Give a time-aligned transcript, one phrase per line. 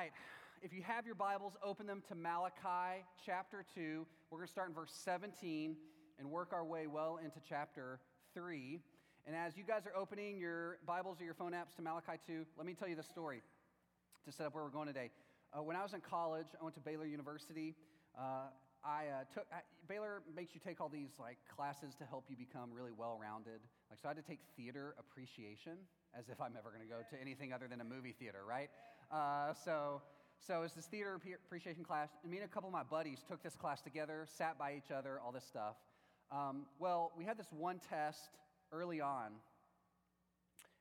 [0.00, 0.12] right.
[0.62, 4.06] If you have your Bibles, open them to Malachi chapter 2.
[4.30, 5.76] We're going to start in verse 17
[6.18, 8.00] and work our way well into chapter
[8.32, 8.80] 3.
[9.26, 12.46] And as you guys are opening your Bibles or your phone apps to Malachi 2,
[12.56, 13.42] let me tell you the story
[14.24, 15.10] to set up where we're going today.
[15.52, 17.74] Uh, when I was in college, I went to Baylor University.
[18.18, 18.48] Uh,
[18.82, 22.36] I uh, took I, Baylor makes you take all these like classes to help you
[22.36, 23.60] become really well-rounded.
[23.90, 25.76] Like so, I had to take theater appreciation,
[26.18, 28.70] as if I'm ever going to go to anything other than a movie theater, right?
[29.10, 30.02] Uh, so,
[30.46, 33.42] so it's this theater appreciation class, and me and a couple of my buddies took
[33.42, 35.74] this class together, sat by each other, all this stuff.
[36.30, 38.30] Um, well, we had this one test
[38.72, 39.32] early on,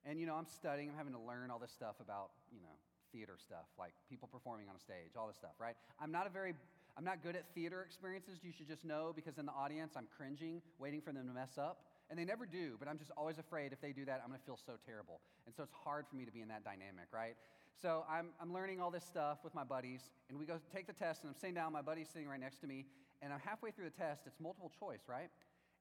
[0.06, 2.76] and you know, I'm studying, I'm having to learn all this stuff about you know
[3.12, 5.76] theater stuff, like people performing on a stage, all this stuff, right?
[6.00, 6.54] I'm not a very,
[6.98, 8.40] I'm not good at theater experiences.
[8.44, 11.58] You should just know because in the audience, I'm cringing, waiting for them to mess
[11.58, 11.82] up.
[12.10, 14.42] And they never do, but I'm just always afraid if they do that, I'm gonna
[14.46, 15.22] feel so terrible.
[15.46, 17.38] And so it's hard for me to be in that dynamic, right?
[17.82, 20.94] So I'm, I'm learning all this stuff with my buddies, and we go take the
[20.94, 22.86] test, and I'm sitting down, my buddy's sitting right next to me,
[23.22, 24.24] and I'm halfway through the test.
[24.26, 25.30] It's multiple choice, right?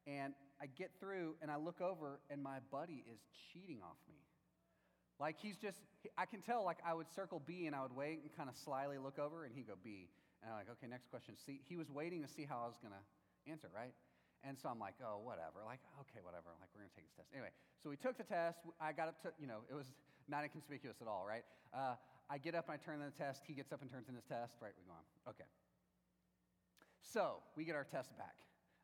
[0.06, 3.18] And I get through, and I look over, and my buddy is
[3.52, 4.18] cheating off me.
[5.18, 5.82] Like he's just,
[6.16, 8.54] I can tell, like I would circle B and I would wait and kind of
[8.54, 10.06] slyly look over and he'd go B.
[10.42, 11.34] And I'm like, okay, next question.
[11.34, 13.02] See, he was waiting to see how I was going to
[13.50, 13.90] answer, right?
[14.46, 15.66] And so I'm like, oh, whatever.
[15.66, 16.54] Like, okay, whatever.
[16.62, 17.34] Like, we're going to take this test.
[17.34, 17.50] Anyway,
[17.82, 18.62] so we took the test.
[18.78, 19.90] I got up to, you know, it was
[20.28, 21.44] not inconspicuous at all, right?
[21.74, 21.94] Uh,
[22.30, 23.42] I get up and I turn in the test.
[23.46, 24.56] He gets up and turns in his test.
[24.60, 25.32] Right, we go on.
[25.32, 25.48] Okay.
[27.00, 28.36] So we get our test back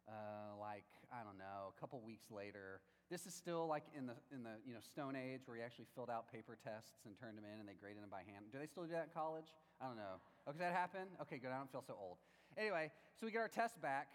[0.08, 2.80] uh, like I don't know, a couple weeks later.
[3.10, 5.86] This is still like in the in the you know Stone Age where you actually
[5.94, 8.50] filled out paper tests and turned them in and they graded them by hand.
[8.52, 9.52] Do they still do that in college?
[9.80, 10.20] I don't know.
[10.48, 11.06] Okay, does that happen?
[11.22, 11.52] Okay, good.
[11.52, 12.16] I don't feel so old.
[12.56, 14.08] Anyway, so we get our test back.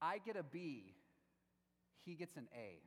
[0.00, 0.94] I get a B.
[2.04, 2.80] He gets an A.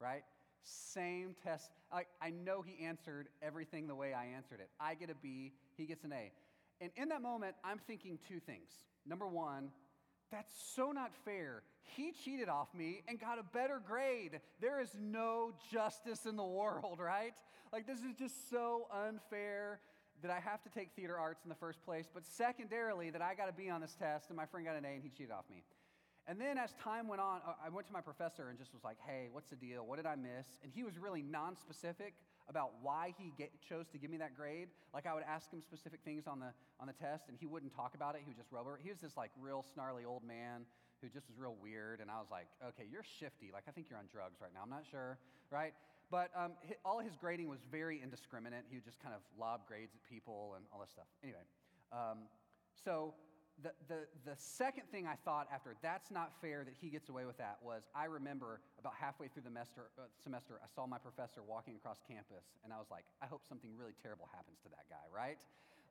[0.00, 0.24] Right?
[0.62, 1.70] Same test.
[1.92, 4.70] Like I know he answered everything the way I answered it.
[4.80, 5.52] I get a B.
[5.76, 6.32] He gets an A.
[6.80, 8.70] And in that moment, I'm thinking two things.
[9.06, 9.70] Number one,
[10.32, 11.62] that's so not fair.
[11.82, 14.40] He cheated off me and got a better grade.
[14.60, 17.34] There is no justice in the world, right?
[17.72, 19.80] Like, this is just so unfair
[20.22, 23.34] that I have to take theater arts in the first place, but secondarily, that I
[23.34, 25.32] got to be on this test and my friend got an A and he cheated
[25.32, 25.64] off me.
[26.28, 28.96] And then as time went on, I went to my professor and just was like,
[29.04, 29.84] hey, what's the deal?
[29.84, 30.46] What did I miss?
[30.62, 32.14] And he was really non specific
[32.48, 34.68] about why he get, chose to give me that grade.
[34.94, 37.74] Like I would ask him specific things on the, on the test and he wouldn't
[37.74, 38.22] talk about it.
[38.24, 38.78] He would just rubber.
[38.82, 40.64] He was this like real snarly old man
[41.00, 41.98] who just was real weird.
[42.00, 43.50] And I was like, okay, you're shifty.
[43.52, 44.60] Like I think you're on drugs right now.
[44.62, 45.18] I'm not sure,
[45.50, 45.74] right?
[46.10, 46.52] But um,
[46.84, 48.62] all his grading was very indiscriminate.
[48.70, 51.08] He would just kind of lob grades at people and all this stuff.
[51.24, 51.42] Anyway,
[51.90, 52.30] um,
[52.84, 53.14] so
[53.62, 57.24] the, the, the second thing I thought after that's not fair that he gets away
[57.24, 60.98] with that was I remember about halfway through the semester, uh, semester, I saw my
[60.98, 64.68] professor walking across campus, and I was like, I hope something really terrible happens to
[64.70, 65.38] that guy, right?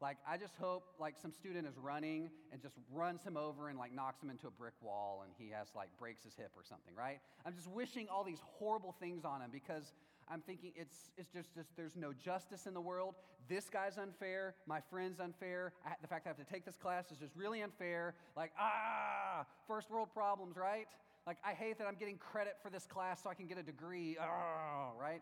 [0.02, 3.78] Like, I just hope like some student is running and just runs him over and
[3.78, 6.64] like knocks him into a brick wall and he has like breaks his hip or
[6.64, 7.20] something, right?
[7.46, 9.94] I'm just wishing all these horrible things on him because
[10.32, 13.16] I'm thinking it's, it's just, just there's no justice in the world.
[13.50, 14.56] This guy's unfair.
[14.66, 15.74] My friend's unfair.
[15.86, 18.16] I, the fact that I have to take this class is just really unfair.
[18.38, 20.88] Like, ah, first world problems, right?
[21.28, 23.64] Like, I hate that I'm getting credit for this class so I can get a
[23.64, 24.18] degree.
[24.20, 25.22] Ah, right?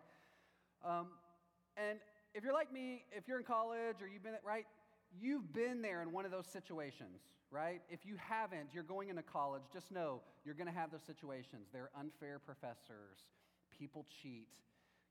[0.86, 1.08] Um,
[1.76, 1.98] and
[2.36, 4.66] if you're like me, if you're in college or you've been, right,
[5.20, 7.82] you've been there in one of those situations, right?
[7.90, 11.68] If you haven't, you're going into college, just know you're going to have those situations.
[11.74, 13.26] They're unfair professors,
[13.78, 14.48] people cheat.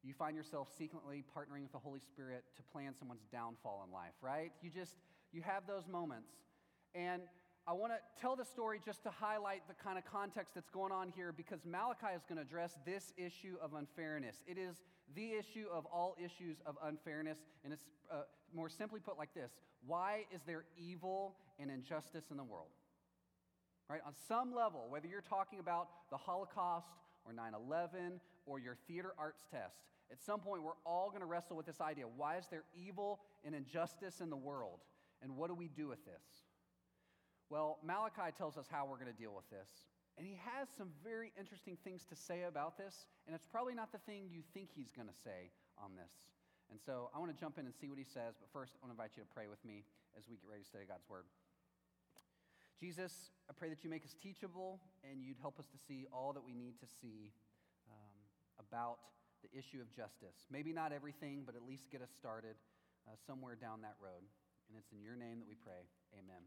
[0.04, 4.14] You find yourself secretly partnering with the Holy Spirit to plan someone's downfall in life,
[4.22, 4.52] right?
[4.62, 4.94] You just,
[5.32, 6.30] you have those moments.
[6.94, 7.22] And
[7.66, 10.92] I want to tell the story just to highlight the kind of context that's going
[10.92, 14.36] on here because Malachi is going to address this issue of unfairness.
[14.46, 14.76] It is
[15.14, 18.22] the issue of all issues of unfairness, and it's uh,
[18.54, 19.50] more simply put like this
[19.86, 22.70] Why is there evil and injustice in the world?
[23.90, 24.00] Right?
[24.06, 26.88] On some level, whether you're talking about the Holocaust
[27.28, 29.76] or 9 11 or your theater arts test,
[30.10, 33.20] at some point we're all going to wrestle with this idea why is there evil
[33.44, 34.80] and injustice in the world?
[35.20, 36.22] And what do we do with this?
[37.50, 39.68] Well, Malachi tells us how we're going to deal with this.
[40.16, 43.92] And he has some very interesting things to say about this, and it's probably not
[43.92, 46.10] the thing you think he's going to say on this.
[46.70, 48.84] And so I want to jump in and see what he says, but first I
[48.84, 49.86] want to invite you to pray with me
[50.18, 51.24] as we get ready to study God's word.
[52.78, 56.32] Jesus, I pray that you make us teachable and you'd help us to see all
[56.32, 57.34] that we need to see
[57.90, 58.14] um,
[58.62, 58.98] about
[59.42, 60.46] the issue of justice.
[60.46, 62.54] Maybe not everything, but at least get us started
[63.06, 64.22] uh, somewhere down that road.
[64.70, 65.90] And it's in your name that we pray.
[66.14, 66.42] Amen.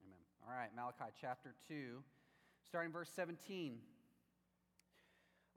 [0.00, 0.22] Amen.
[0.40, 2.00] All right, Malachi chapter 2,
[2.64, 3.76] starting verse 17.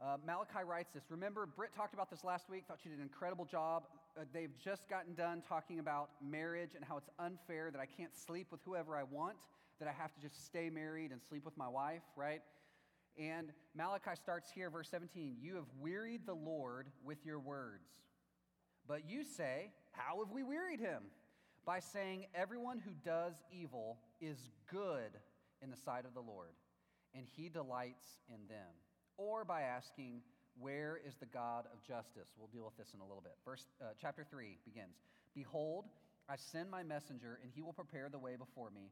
[0.02, 1.04] Uh, Malachi writes this.
[1.10, 3.84] Remember, Britt talked about this last week, thought she did an incredible job.
[4.20, 8.16] uh, they've just gotten done talking about marriage and how it's unfair that I can't
[8.16, 9.38] sleep with whoever I want,
[9.82, 12.42] that I have to just stay married and sleep with my wife, right?
[13.20, 17.90] And Malachi starts here, verse 17 You have wearied the Lord with your words.
[18.88, 21.04] But you say, How have we wearied him?
[21.66, 24.38] By saying, Everyone who does evil is
[24.72, 25.18] good
[25.64, 26.54] in the sight of the Lord,
[27.16, 28.70] and he delights in them.
[29.18, 30.22] Or by asking,
[30.60, 32.30] Where is the God of justice?
[32.38, 33.34] We'll deal with this in a little bit.
[33.44, 34.98] Verse, uh, chapter 3 begins
[35.34, 35.86] Behold,
[36.30, 38.92] I send my messenger, and he will prepare the way before me.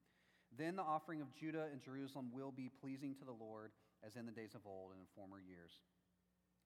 [0.57, 3.71] then the offering of Judah and Jerusalem will be pleasing to the Lord,
[4.05, 5.71] as in the days of old and in former years.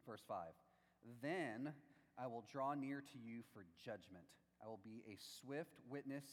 [0.08, 0.54] Verse 5
[1.22, 1.74] Then
[2.18, 4.26] I will draw near to you for judgment.
[4.64, 6.26] I will be a swift witness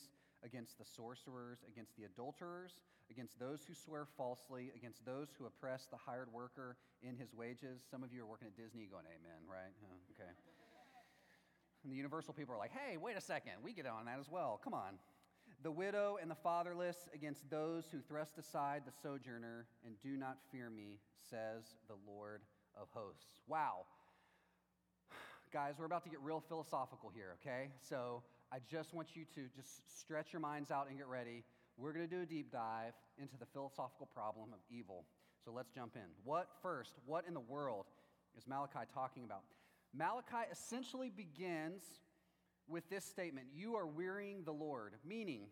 [0.45, 5.87] against the sorcerers, against the adulterers, against those who swear falsely, against those who oppress
[5.91, 7.83] the hired worker in his wages.
[7.91, 9.75] Some of you are working at Disney going, Amen, right?
[10.15, 10.31] Okay.
[11.85, 14.31] And the universal people are like, hey, wait a second, we get on that as
[14.31, 14.61] well.
[14.63, 14.99] Come on.
[15.63, 20.39] The widow and the fatherless against those who thrust aside the sojourner and do not
[20.51, 20.99] fear me,
[21.31, 22.41] says the Lord
[22.75, 23.27] of hosts.
[23.47, 23.87] Wow.
[25.53, 27.69] Guys, we're about to get real philosophical here, okay?
[27.89, 31.45] So I just want you to just stretch your minds out and get ready.
[31.77, 35.05] We're going to do a deep dive into the philosophical problem of evil.
[35.45, 36.11] So let's jump in.
[36.25, 37.87] What first, what in the world
[38.37, 39.43] is Malachi talking about?
[39.95, 41.83] Malachi essentially begins
[42.69, 45.43] with this statement You are wearying the Lord, meaning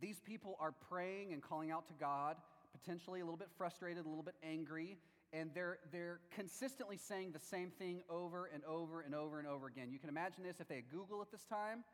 [0.00, 2.36] these people are praying and calling out to God,
[2.72, 4.98] potentially a little bit frustrated, a little bit angry,
[5.32, 9.66] and they're, they're consistently saying the same thing over and over and over and over
[9.66, 9.90] again.
[9.90, 11.84] You can imagine this if they had Google at this time.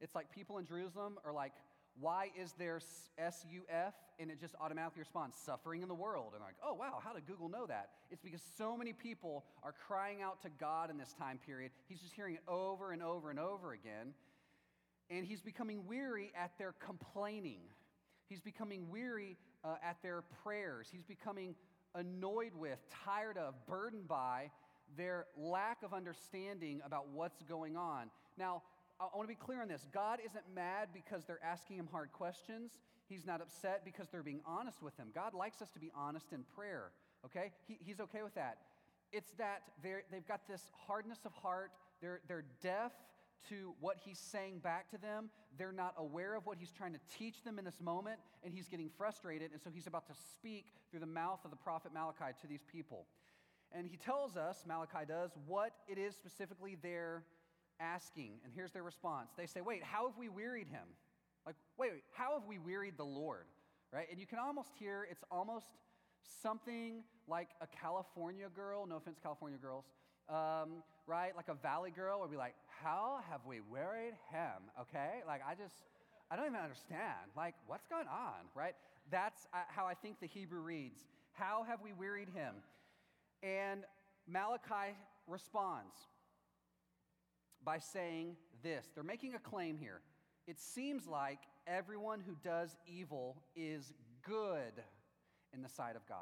[0.00, 1.52] It's like people in Jerusalem are like,
[2.00, 2.80] why is there
[3.18, 3.94] SUF?
[4.18, 6.32] And it just automatically responds, suffering in the world.
[6.34, 7.90] And like, oh, wow, how did Google know that?
[8.10, 11.70] It's because so many people are crying out to God in this time period.
[11.88, 14.14] He's just hearing it over and over and over again.
[15.10, 17.60] And he's becoming weary at their complaining.
[18.28, 20.88] He's becoming weary uh, at their prayers.
[20.90, 21.54] He's becoming
[21.94, 24.50] annoyed with, tired of, burdened by
[24.96, 28.10] their lack of understanding about what's going on.
[28.38, 28.62] Now,
[28.98, 29.86] I want to be clear on this.
[29.92, 32.72] God isn't mad because they're asking him hard questions.
[33.08, 35.08] He's not upset because they're being honest with him.
[35.14, 36.90] God likes us to be honest in prayer,
[37.24, 37.52] okay?
[37.68, 38.58] He, he's okay with that.
[39.12, 41.70] It's that they've got this hardness of heart,
[42.00, 42.92] they're, they're deaf
[43.50, 45.30] to what he's saying back to them.
[45.58, 48.68] They're not aware of what he's trying to teach them in this moment, and he's
[48.68, 49.52] getting frustrated.
[49.52, 52.64] And so he's about to speak through the mouth of the prophet Malachi to these
[52.72, 53.06] people.
[53.72, 57.22] And he tells us, Malachi does, what it is specifically they're
[57.80, 58.32] asking.
[58.44, 60.86] And here's their response they say, Wait, how have we wearied him?
[61.44, 63.46] Like, wait, wait, how have we wearied the Lord?
[63.92, 64.06] Right?
[64.10, 65.66] And you can almost hear it's almost
[66.42, 69.84] something like a California girl, no offense, California girls,
[70.28, 71.36] um, right?
[71.36, 74.70] Like a valley girl would be like, How have we wearied him?
[74.80, 75.22] Okay?
[75.26, 75.74] Like, I just,
[76.30, 77.30] I don't even understand.
[77.36, 78.74] Like, what's going on, right?
[79.10, 81.04] That's uh, how I think the Hebrew reads.
[81.32, 82.54] How have we wearied him?
[83.42, 83.84] And
[84.26, 84.96] Malachi
[85.28, 85.94] responds
[87.66, 88.86] by saying this.
[88.94, 90.00] They're making a claim here.
[90.46, 93.92] It seems like everyone who does evil is
[94.22, 94.82] good
[95.52, 96.18] in the sight of God.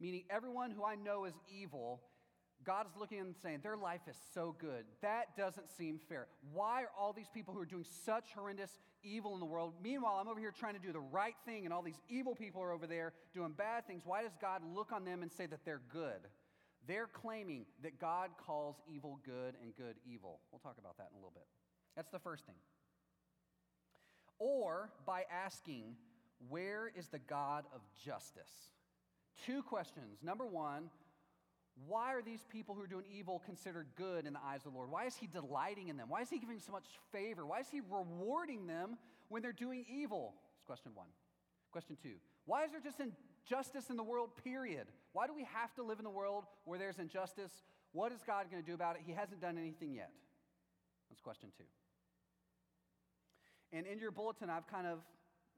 [0.00, 2.00] Meaning, everyone who I know is evil
[2.64, 4.84] God is looking and saying, their life is so good.
[5.00, 6.28] That doesn't seem fair.
[6.52, 8.70] Why are all these people who are doing such horrendous
[9.02, 9.74] evil in the world?
[9.82, 12.62] Meanwhile, I'm over here trying to do the right thing, and all these evil people
[12.62, 14.02] are over there doing bad things.
[14.04, 16.20] Why does God look on them and say that they're good?
[16.86, 20.40] They're claiming that God calls evil good and good evil.
[20.50, 21.46] We'll talk about that in a little bit.
[21.96, 22.56] That's the first thing.
[24.38, 25.96] Or by asking,
[26.48, 28.50] where is the God of justice?
[29.46, 30.18] Two questions.
[30.22, 30.90] Number one,
[31.86, 34.78] why are these people who are doing evil considered good in the eyes of the
[34.78, 34.90] Lord?
[34.90, 36.08] Why is He delighting in them?
[36.08, 37.46] Why is He giving so much favor?
[37.46, 38.96] Why is He rewarding them
[39.28, 40.34] when they're doing evil?
[40.54, 41.08] That's question one.
[41.70, 43.00] Question two Why is there just
[43.44, 44.86] injustice in the world, period?
[45.12, 47.52] Why do we have to live in the world where there's injustice?
[47.92, 49.02] What is God going to do about it?
[49.04, 50.10] He hasn't done anything yet.
[51.10, 51.64] That's question two.
[53.72, 55.00] And in your bulletin, I've kind of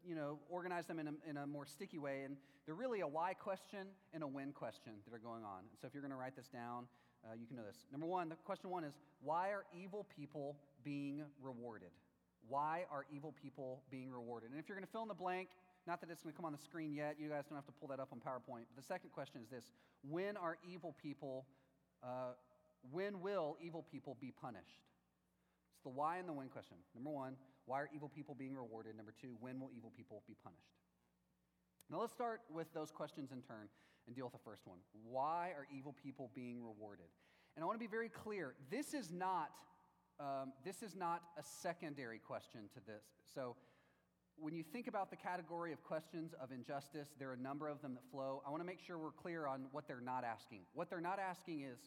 [0.07, 2.23] you know, organize them in a, in a more sticky way.
[2.25, 2.37] And
[2.67, 5.61] they're really a why question and a when question that are going on.
[5.71, 6.87] And so if you're going to write this down,
[7.25, 7.87] uh, you can know this.
[7.91, 11.89] Number one, the question one is why are evil people being rewarded?
[12.49, 14.51] Why are evil people being rewarded?
[14.51, 15.49] And if you're going to fill in the blank,
[15.87, 17.73] not that it's going to come on the screen yet, you guys don't have to
[17.73, 18.65] pull that up on PowerPoint.
[18.69, 19.71] But the second question is this
[20.03, 21.47] When are evil people,
[22.03, 22.33] uh,
[22.91, 24.81] when will evil people be punished?
[25.75, 26.77] It's the why and the when question.
[26.95, 27.37] Number one,
[27.67, 28.97] why are evil people being rewarded?
[28.97, 30.73] Number two, when will evil people be punished?
[31.91, 33.69] Now let's start with those questions in turn
[34.07, 34.79] and deal with the first one.
[35.05, 37.07] Why are evil people being rewarded?
[37.57, 39.51] And I want to be very clear this is not,
[40.19, 43.05] um, this is not a secondary question to this.
[43.35, 43.57] So
[44.41, 47.81] when you think about the category of questions of injustice, there are a number of
[47.83, 48.43] them that flow.
[48.47, 50.61] I want to make sure we're clear on what they're not asking.
[50.75, 51.79] What they're not asking is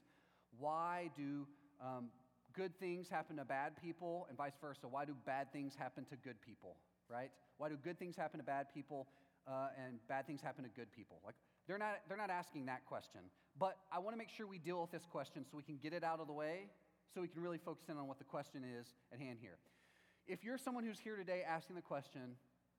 [0.60, 1.48] why do
[1.82, 2.08] um,
[2.54, 4.88] good things happen to bad people and vice versa?
[4.89, 6.77] Why do bad things happen to good people,
[7.10, 7.32] right?
[7.58, 9.08] Why do good things happen to bad people
[9.48, 11.20] uh, and bad things happen to good people?
[11.25, 11.36] Like,
[11.68, 13.22] they're not, they're not asking that question.
[13.60, 15.94] But I want to make sure we deal with this question so we can get
[15.94, 16.70] it out of the way
[17.13, 19.58] so we can really focus in on what the question is at hand here.
[20.27, 22.36] If you're someone who's here today asking the question,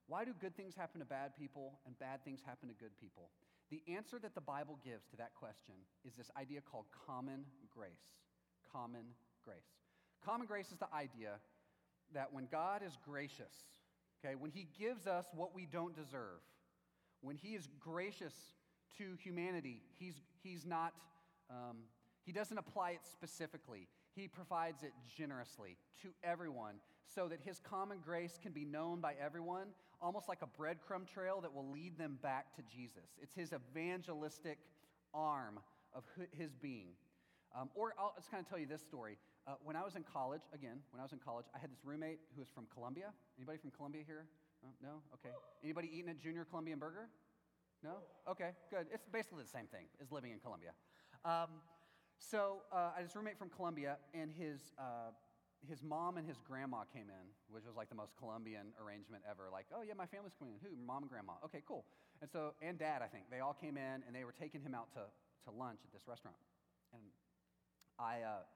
[0.07, 3.31] why do good things happen to bad people and bad things happen to good people?
[3.71, 5.75] The answer that the Bible gives to that question
[6.05, 8.13] is this idea called common grace.
[8.71, 9.05] Common
[9.45, 9.57] grace.
[10.23, 11.41] Common grace is the idea
[12.13, 13.55] that when God is gracious,
[14.23, 16.41] okay, when He gives us what we don't deserve,
[17.23, 18.35] when He is gracious
[18.99, 20.93] to humanity, He's, he's not,
[21.51, 21.79] um,
[22.25, 23.89] He doesn't apply it specifically.
[24.15, 26.77] He provides it generously to everyone
[27.15, 29.69] so that His common grace can be known by everyone,
[30.01, 33.17] almost like a breadcrumb trail that will lead them back to Jesus.
[33.21, 34.59] It's His evangelistic
[35.15, 35.59] arm
[35.95, 36.91] of His being.
[37.59, 39.17] Um, or I'll just kind of tell you this story.
[39.47, 41.81] Uh, when I was in college, again, when I was in college, I had this
[41.83, 43.07] roommate who was from Colombia.
[43.39, 44.27] Anybody from Colombia here?
[44.83, 45.01] No?
[45.15, 45.35] Okay.
[45.65, 47.09] Anybody eating a junior Columbian burger?
[47.83, 48.03] No?
[48.29, 48.87] Okay, good.
[48.93, 50.73] It's basically the same thing as living in Colombia.
[51.25, 51.63] Um,
[52.19, 55.15] so uh, I had this roommate from Colombia, and his, uh,
[55.67, 59.51] his mom and his grandma came in, which was like the most Colombian arrangement ever.
[59.51, 60.61] Like, oh yeah, my family's coming in.
[60.63, 60.77] Who?
[60.79, 61.35] Mom and grandma.
[61.45, 61.85] Okay, cool.
[62.21, 64.75] And so, and dad, I think, they all came in, and they were taking him
[64.75, 65.03] out to,
[65.47, 66.37] to lunch at this restaurant.
[66.93, 67.03] And
[67.99, 68.47] I, uh,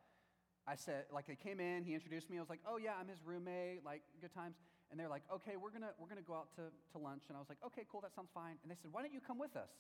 [0.66, 2.38] I said, like, they came in, he introduced me.
[2.38, 4.54] I was like, oh yeah, I'm his roommate, like, good times.
[4.90, 7.24] And they're like, okay, we're gonna, we're gonna go out to, to lunch.
[7.28, 8.60] And I was like, okay, cool, that sounds fine.
[8.62, 9.72] And they said, why don't you come with us?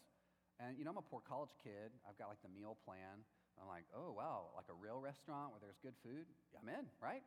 [0.58, 1.94] And, you know, I'm a poor college kid.
[2.08, 3.26] I've got like the meal plan.
[3.60, 6.24] I'm like, oh, wow, like a real restaurant where there's good food?
[6.56, 7.22] I'm in, right?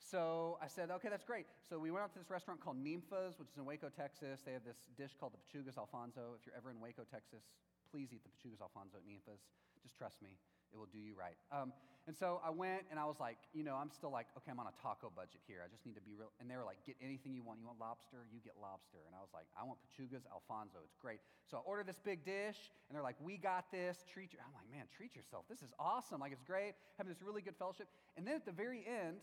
[0.00, 1.46] So I said, okay, that's great.
[1.68, 4.40] So we went out to this restaurant called Ninfa's, which is in Waco, Texas.
[4.40, 6.32] They have this dish called the Pechugas Alfonso.
[6.40, 7.44] If you're ever in Waco, Texas,
[7.92, 9.44] please eat the Pechugas Alfonso at Ninfa's.
[9.82, 10.36] Just trust me,
[10.72, 11.36] it will do you right.
[11.50, 11.72] Um,
[12.06, 14.58] and so I went and I was like, you know, I'm still like, okay, I'm
[14.58, 15.62] on a taco budget here.
[15.62, 16.32] I just need to be real.
[16.40, 17.60] And they were like, get anything you want.
[17.60, 18.26] You want lobster?
[18.32, 19.04] You get lobster.
[19.06, 20.82] And I was like, I want Pechugas, Alfonso.
[20.82, 21.20] It's great.
[21.46, 24.02] So I ordered this big dish and they're like, we got this.
[24.08, 24.40] Treat you.
[24.42, 25.44] I'm like, man, treat yourself.
[25.46, 26.18] This is awesome.
[26.18, 26.74] Like, it's great.
[26.98, 27.86] Having this really good fellowship.
[28.16, 29.22] And then at the very end,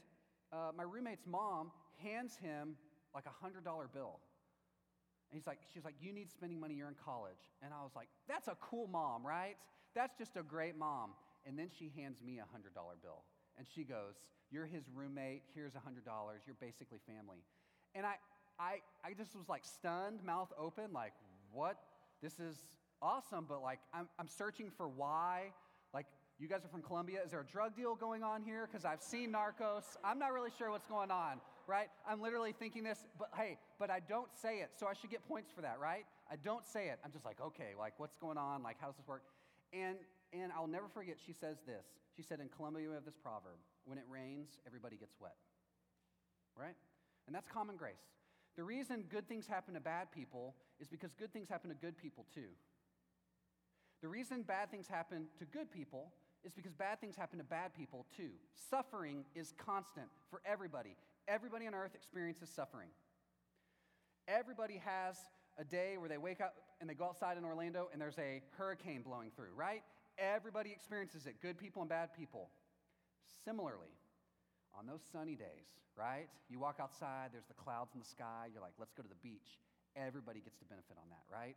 [0.53, 2.77] uh, my roommate's mom hands him
[3.11, 4.19] like a $100 bill.
[5.29, 7.51] And he's like, she's like, you need spending money, you're in college.
[7.61, 9.57] And I was like, that's a cool mom, right?
[9.93, 11.11] That's just a great mom.
[11.47, 13.23] And then she hands me a $100 bill.
[13.57, 14.15] And she goes,
[14.51, 15.43] You're his roommate.
[15.55, 16.03] Here's a $100.
[16.45, 17.37] You're basically family.
[17.95, 18.15] And I,
[18.59, 21.13] I, I just was like stunned, mouth open, like,
[21.53, 21.77] What?
[22.21, 22.57] This is
[23.01, 25.53] awesome, but like, I'm, I'm searching for why.
[25.93, 26.07] Like,
[26.39, 27.19] you guys are from Colombia.
[27.23, 28.67] Is there a drug deal going on here?
[28.69, 29.83] Because I've seen Narcos.
[30.03, 31.87] I'm not really sure what's going on, right?
[32.07, 35.27] I'm literally thinking this, but hey, but I don't say it, so I should get
[35.27, 36.05] points for that, right?
[36.29, 36.99] I don't say it.
[37.03, 38.61] I'm just like, okay, like, what's going on?
[38.61, 39.23] Like, how does this work?
[39.73, 39.97] And
[40.33, 41.85] and I'll never forget, she says this.
[42.15, 45.35] She said, In Colombia, we have this proverb when it rains, everybody gets wet.
[46.55, 46.75] Right?
[47.25, 48.03] And that's common grace.
[48.55, 51.97] The reason good things happen to bad people is because good things happen to good
[51.97, 52.49] people too.
[54.01, 56.11] The reason bad things happen to good people
[56.43, 58.31] is because bad things happen to bad people too.
[58.69, 60.95] Suffering is constant for everybody.
[61.27, 62.89] Everybody on earth experiences suffering.
[64.27, 65.17] Everybody has
[65.57, 68.41] a day where they wake up and they go outside in Orlando and there's a
[68.57, 69.83] hurricane blowing through, right?
[70.17, 72.49] Everybody experiences it, good people and bad people.
[73.45, 73.93] Similarly,
[74.77, 76.27] on those sunny days, right?
[76.49, 79.21] You walk outside, there's the clouds in the sky, you're like, let's go to the
[79.21, 79.61] beach.
[79.95, 81.55] Everybody gets to benefit on that, right?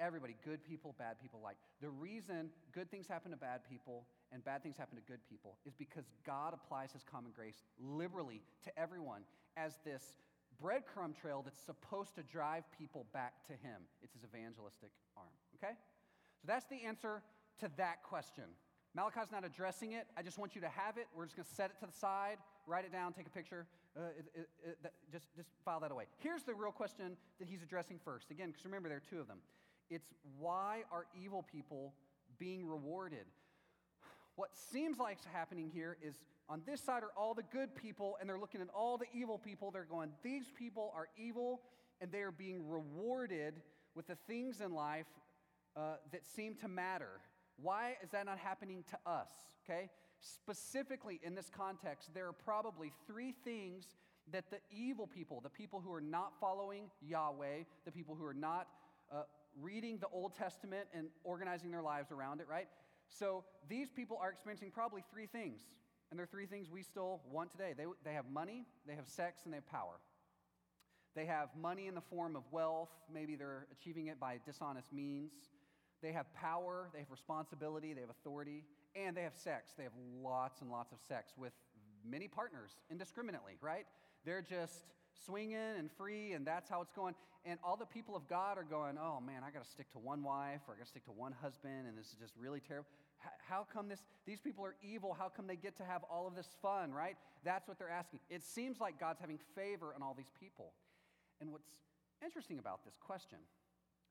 [0.00, 1.56] Everybody, good people, bad people, like.
[1.80, 5.58] The reason good things happen to bad people and bad things happen to good people
[5.66, 9.22] is because God applies his common grace liberally to everyone
[9.56, 10.14] as this
[10.62, 13.82] breadcrumb trail that's supposed to drive people back to him.
[14.02, 15.74] It's his evangelistic arm, okay?
[16.40, 17.22] So that's the answer
[17.60, 18.44] to that question.
[18.94, 20.06] Malachi's not addressing it.
[20.16, 21.06] I just want you to have it.
[21.14, 23.66] We're just going to set it to the side, write it down, take a picture,
[23.96, 26.04] uh, it, it, it, that, just, just file that away.
[26.18, 28.30] Here's the real question that he's addressing first.
[28.30, 29.38] Again, because remember, there are two of them.
[29.90, 31.94] It's why are evil people
[32.38, 33.26] being rewarded?
[34.36, 36.14] What seems like happening here is
[36.48, 39.38] on this side are all the good people, and they're looking at all the evil
[39.38, 39.70] people.
[39.70, 41.60] They're going, these people are evil,
[42.00, 43.54] and they are being rewarded
[43.94, 45.06] with the things in life
[45.76, 47.20] uh, that seem to matter.
[47.60, 49.30] Why is that not happening to us?
[49.64, 49.90] Okay?
[50.20, 53.96] Specifically in this context, there are probably three things
[54.32, 58.34] that the evil people, the people who are not following Yahweh, the people who are
[58.34, 58.68] not
[59.12, 59.22] uh,
[59.60, 62.68] reading the Old Testament and organizing their lives around it, right?
[63.08, 65.60] So these people are experiencing probably three things.
[66.10, 67.74] And there are three things we still want today.
[67.76, 70.00] They, they have money, they have sex, and they have power.
[71.14, 72.90] They have money in the form of wealth.
[73.12, 75.32] Maybe they're achieving it by dishonest means.
[76.02, 78.64] They have power, they have responsibility, they have authority,
[78.94, 79.72] and they have sex.
[79.76, 81.52] They have lots and lots of sex with
[82.08, 83.86] many partners indiscriminately, right?
[84.24, 84.84] They're just
[85.24, 87.14] swinging and free, and that's how it's going.
[87.44, 89.98] And all the people of God are going, oh man, I got to stick to
[89.98, 92.60] one wife or I got to stick to one husband, and this is just really
[92.60, 92.88] terrible.
[93.48, 95.16] How come this, these people are evil?
[95.18, 97.16] How come they get to have all of this fun, right?
[97.44, 98.20] That's what they're asking.
[98.30, 100.72] It seems like God's having favor on all these people.
[101.40, 101.68] And what's
[102.24, 103.38] interesting about this question,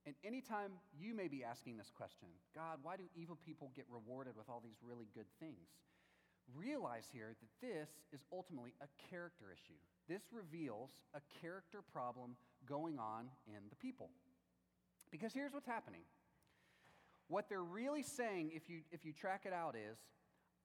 [0.07, 4.37] and anytime you may be asking this question, God, why do evil people get rewarded
[4.37, 5.67] with all these really good things?
[6.55, 9.75] Realize here that this is ultimately a character issue.
[10.07, 14.09] This reveals a character problem going on in the people.
[15.11, 16.07] Because here's what's happening.
[17.27, 19.97] What they're really saying, if you, if you track it out, is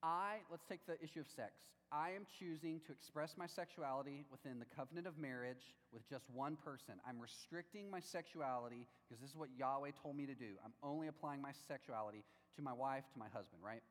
[0.03, 1.53] I, let's take the issue of sex.
[1.93, 6.57] I am choosing to express my sexuality within the covenant of marriage with just one
[6.57, 6.95] person.
[7.07, 10.57] I'm restricting my sexuality because this is what Yahweh told me to do.
[10.65, 12.25] I'm only applying my sexuality
[12.57, 13.83] to my wife, to my husband, right?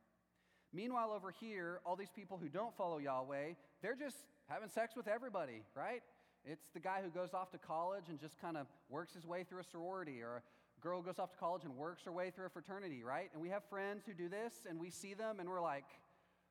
[0.74, 5.08] Meanwhile, over here, all these people who don't follow Yahweh, they're just having sex with
[5.08, 6.01] everybody, right?
[6.44, 9.44] It's the guy who goes off to college and just kind of works his way
[9.44, 10.44] through a sorority, or
[10.81, 13.29] girl goes off to college and works her way through a fraternity, right?
[13.33, 15.85] And we have friends who do this, and we see them, and we're like,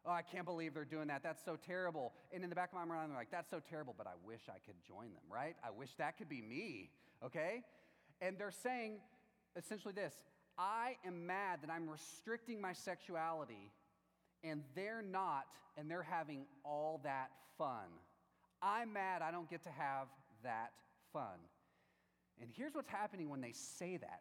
[0.06, 1.22] oh, I can't believe they're doing that.
[1.22, 2.12] That's so terrible.
[2.32, 4.42] And in the back of my mind, I'm like, that's so terrible, but I wish
[4.49, 5.56] I could join them, right?
[5.64, 6.90] I wish that could be me,
[7.25, 7.62] okay?
[8.20, 9.00] And they're saying
[9.56, 10.14] essentially this
[10.58, 13.73] I am mad that I'm restricting my sexuality,
[14.45, 17.88] and they're not, and they're having all that fun.
[18.62, 20.08] I'm mad I don't get to have
[20.43, 20.73] that
[21.12, 21.38] fun.
[22.41, 24.21] And here's what's happening when they say that.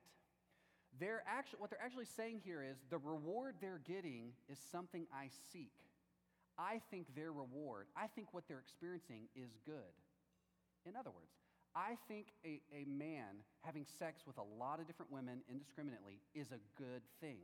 [1.00, 5.30] They're actually, what they're actually saying here is the reward they're getting is something I
[5.54, 5.72] seek.
[6.58, 9.96] I think their reward, I think what they're experiencing is good.
[10.86, 11.32] In other words,
[11.76, 16.52] I think a, a man having sex with a lot of different women indiscriminately is
[16.52, 17.38] a good thing.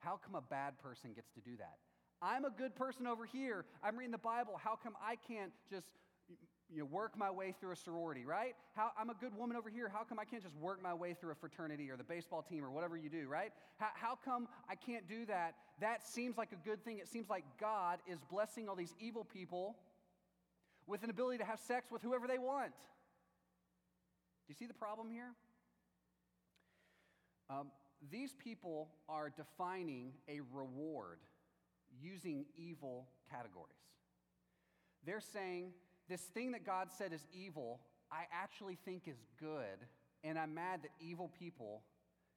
[0.00, 1.78] How come a bad person gets to do that?
[2.20, 3.64] I'm a good person over here.
[3.82, 4.60] I'm reading the Bible.
[4.62, 5.86] How come I can't just
[6.72, 8.54] you know, work my way through a sorority, right?
[8.74, 9.88] How, I'm a good woman over here.
[9.88, 12.64] How come I can't just work my way through a fraternity or the baseball team
[12.64, 13.52] or whatever you do, right?
[13.78, 15.54] How, how come I can't do that?
[15.80, 16.98] That seems like a good thing.
[16.98, 19.76] It seems like God is blessing all these evil people
[20.86, 22.72] with an ability to have sex with whoever they want.
[24.46, 25.32] Do you see the problem here?
[27.50, 27.68] Um,
[28.10, 31.18] these people are defining a reward
[32.00, 33.76] using evil categories.
[35.04, 35.72] They're saying,
[36.08, 39.86] this thing that God said is evil, I actually think is good,
[40.24, 41.82] and I'm mad that evil people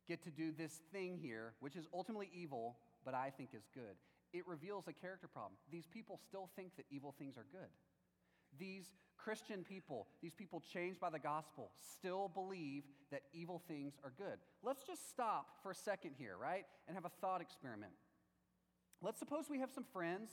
[0.07, 3.95] get to do this thing here, which is ultimately evil, but I think is good.
[4.33, 5.53] It reveals a character problem.
[5.71, 7.69] These people still think that evil things are good.
[8.57, 8.85] These
[9.17, 14.37] Christian people, these people changed by the gospel, still believe that evil things are good.
[14.63, 16.65] Let's just stop for a second here, right?
[16.87, 17.93] And have a thought experiment.
[19.01, 20.29] Let's suppose we have some friends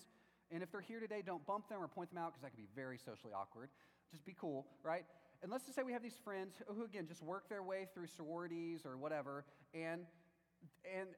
[0.52, 2.62] and if they're here today, don't bump them or point them out because that could
[2.62, 3.70] be very socially awkward.
[4.10, 5.04] Just be cool, right?
[5.42, 8.06] And let's just say we have these friends who, again, just work their way through
[8.06, 9.44] sororities or whatever.
[9.74, 10.02] And,
[10.84, 11.08] and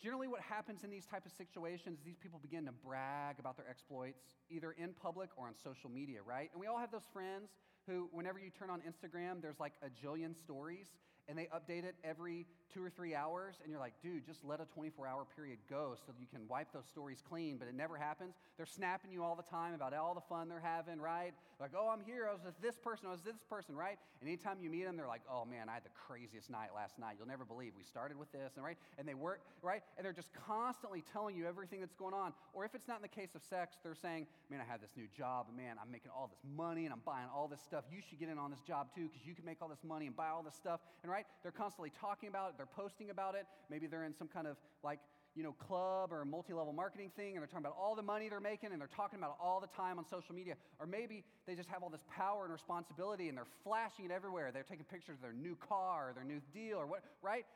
[0.00, 3.56] generally, what happens in these type of situations, is these people begin to brag about
[3.56, 6.50] their exploits, either in public or on social media, right?
[6.52, 7.50] And we all have those friends
[7.86, 10.86] who, whenever you turn on Instagram, there's like a jillion stories
[11.28, 14.60] and they update it every two or three hours, and you're like, dude, just let
[14.60, 17.96] a 24 hour period go so you can wipe those stories clean, but it never
[17.96, 18.34] happens.
[18.56, 21.32] They're snapping you all the time about all the fun they're having, right?
[21.60, 23.96] Like, oh, I'm here, I was with this person, I was this person, right?
[24.20, 26.98] And anytime you meet them, they're like, oh man, I had the craziest night last
[26.98, 27.16] night.
[27.18, 28.76] You'll never believe we started with this, and right?
[28.98, 29.82] And they work, right?
[29.96, 32.32] And they're just constantly telling you everything that's going on.
[32.52, 34.90] Or if it's not in the case of sex, they're saying, man, I have this
[34.96, 37.84] new job, and man, I'm making all this money, and I'm buying all this stuff.
[37.90, 40.06] You should get in on this job too, because you can make all this money
[40.06, 40.80] and buy all this stuff.
[41.02, 41.26] And right?
[41.44, 43.46] They're constantly talking about it, they're posting about it.
[43.70, 44.98] Maybe they're in some kind of like,
[45.36, 48.40] you know, club or multi-level marketing thing and they're talking about all the money they're
[48.40, 50.54] making and they're talking about it all the time on social media.
[50.80, 54.50] Or maybe they just have all this power and responsibility and they're flashing it everywhere.
[54.52, 57.46] They're taking pictures of their new car or their new deal or what, right?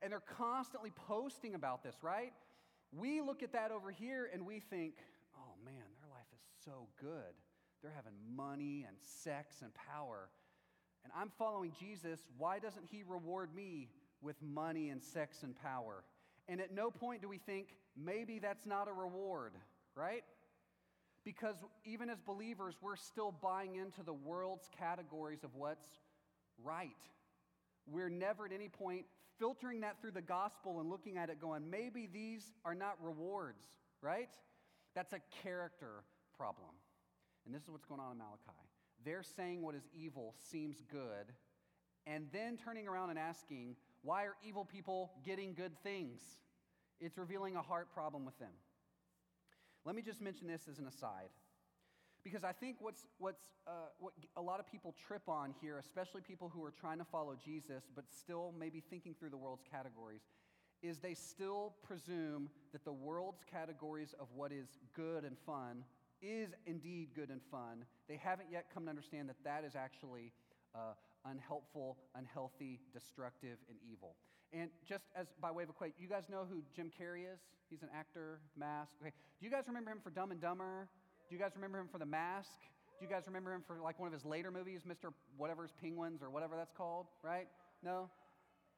[0.00, 2.32] And they're constantly posting about this, right?
[2.96, 4.94] We look at that over here and we think,
[5.36, 7.36] oh man, their life is so good.
[7.82, 10.28] They're having money and sex and power.
[11.04, 12.20] And I'm following Jesus.
[12.38, 13.88] Why doesn't he reward me
[14.20, 16.04] with money and sex and power?
[16.48, 19.52] And at no point do we think maybe that's not a reward,
[19.94, 20.24] right?
[21.24, 25.88] Because even as believers, we're still buying into the world's categories of what's
[26.62, 26.90] right.
[27.86, 29.04] We're never at any point
[29.38, 33.64] filtering that through the gospel and looking at it going, maybe these are not rewards,
[34.00, 34.30] right?
[34.94, 36.04] That's a character
[36.36, 36.70] problem.
[37.46, 38.61] And this is what's going on in Malachi.
[39.04, 41.32] They're saying what is evil seems good,
[42.06, 46.20] and then turning around and asking, why are evil people getting good things?
[47.00, 48.52] It's revealing a heart problem with them.
[49.84, 51.30] Let me just mention this as an aside.
[52.24, 56.20] Because I think what's, what's, uh, what a lot of people trip on here, especially
[56.20, 60.22] people who are trying to follow Jesus but still maybe thinking through the world's categories,
[60.82, 65.84] is they still presume that the world's categories of what is good and fun
[66.22, 67.84] is indeed good and fun.
[68.08, 70.32] They haven't yet come to understand that that is actually
[70.74, 70.94] uh,
[71.26, 74.16] unhelpful, unhealthy, destructive, and evil.
[74.52, 77.40] And just as by way of a quote, you guys know who Jim Carrey is?
[77.70, 78.92] He's an actor, mask.
[79.00, 79.12] Okay.
[79.40, 80.88] Do you guys remember him for Dumb and Dumber?
[81.28, 82.60] Do you guys remember him for The Mask?
[82.98, 85.12] Do you guys remember him for like one of his later movies, Mr.
[85.38, 87.48] Whatever's Penguins or whatever that's called, right?
[87.82, 88.10] No?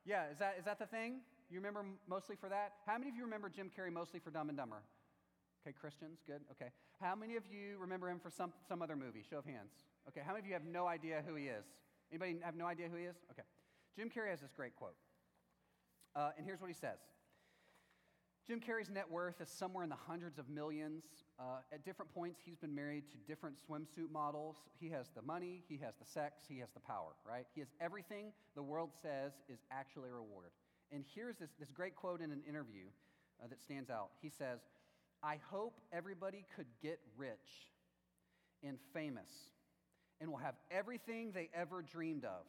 [0.06, 1.20] Yeah, is that, is that the thing?
[1.50, 2.74] You remember mostly for that?
[2.86, 4.82] How many of you remember Jim Carrey mostly for Dumb and Dumber?
[5.64, 6.42] Okay, Christians, good.
[6.50, 6.70] Okay.
[7.00, 9.24] How many of you remember him for some, some other movie?
[9.28, 9.72] Show of hands.
[10.08, 11.64] Okay, how many of you have no idea who he is?
[12.10, 13.16] Anybody have no idea who he is?
[13.30, 13.42] Okay.
[13.96, 14.96] Jim Carrey has this great quote.
[16.14, 16.98] Uh, and here's what he says
[18.46, 21.04] Jim Carrey's net worth is somewhere in the hundreds of millions.
[21.40, 24.56] Uh, at different points, he's been married to different swimsuit models.
[24.78, 27.46] He has the money, he has the sex, he has the power, right?
[27.54, 30.50] He has everything the world says is actually a reward.
[30.92, 32.84] And here's this, this great quote in an interview
[33.42, 34.10] uh, that stands out.
[34.20, 34.60] He says,
[35.24, 37.72] I hope everybody could get rich
[38.62, 39.30] and famous
[40.20, 42.44] and will have everything they ever dreamed of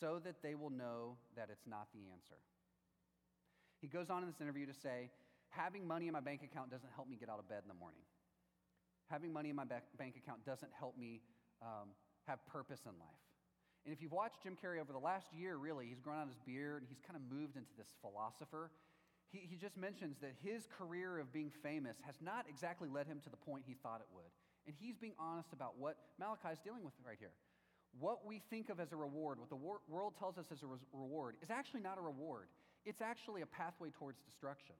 [0.00, 2.38] so that they will know that it's not the answer.
[3.80, 5.10] He goes on in this interview to say,
[5.50, 7.78] having money in my bank account doesn't help me get out of bed in the
[7.78, 8.02] morning.
[9.10, 11.22] Having money in my bank account doesn't help me
[11.60, 11.88] um,
[12.26, 13.24] have purpose in life.
[13.84, 16.38] And if you've watched Jim Carrey over the last year, really, he's grown out his
[16.46, 18.70] beard and he's kind of moved into this philosopher.
[19.30, 23.20] He, he just mentions that his career of being famous has not exactly led him
[23.24, 24.30] to the point he thought it would.
[24.66, 27.32] And he's being honest about what Malachi is dealing with right here.
[27.98, 30.66] What we think of as a reward, what the wor- world tells us as a
[30.66, 32.48] re- reward, is actually not a reward
[32.88, 34.74] it's actually a pathway towards destruction.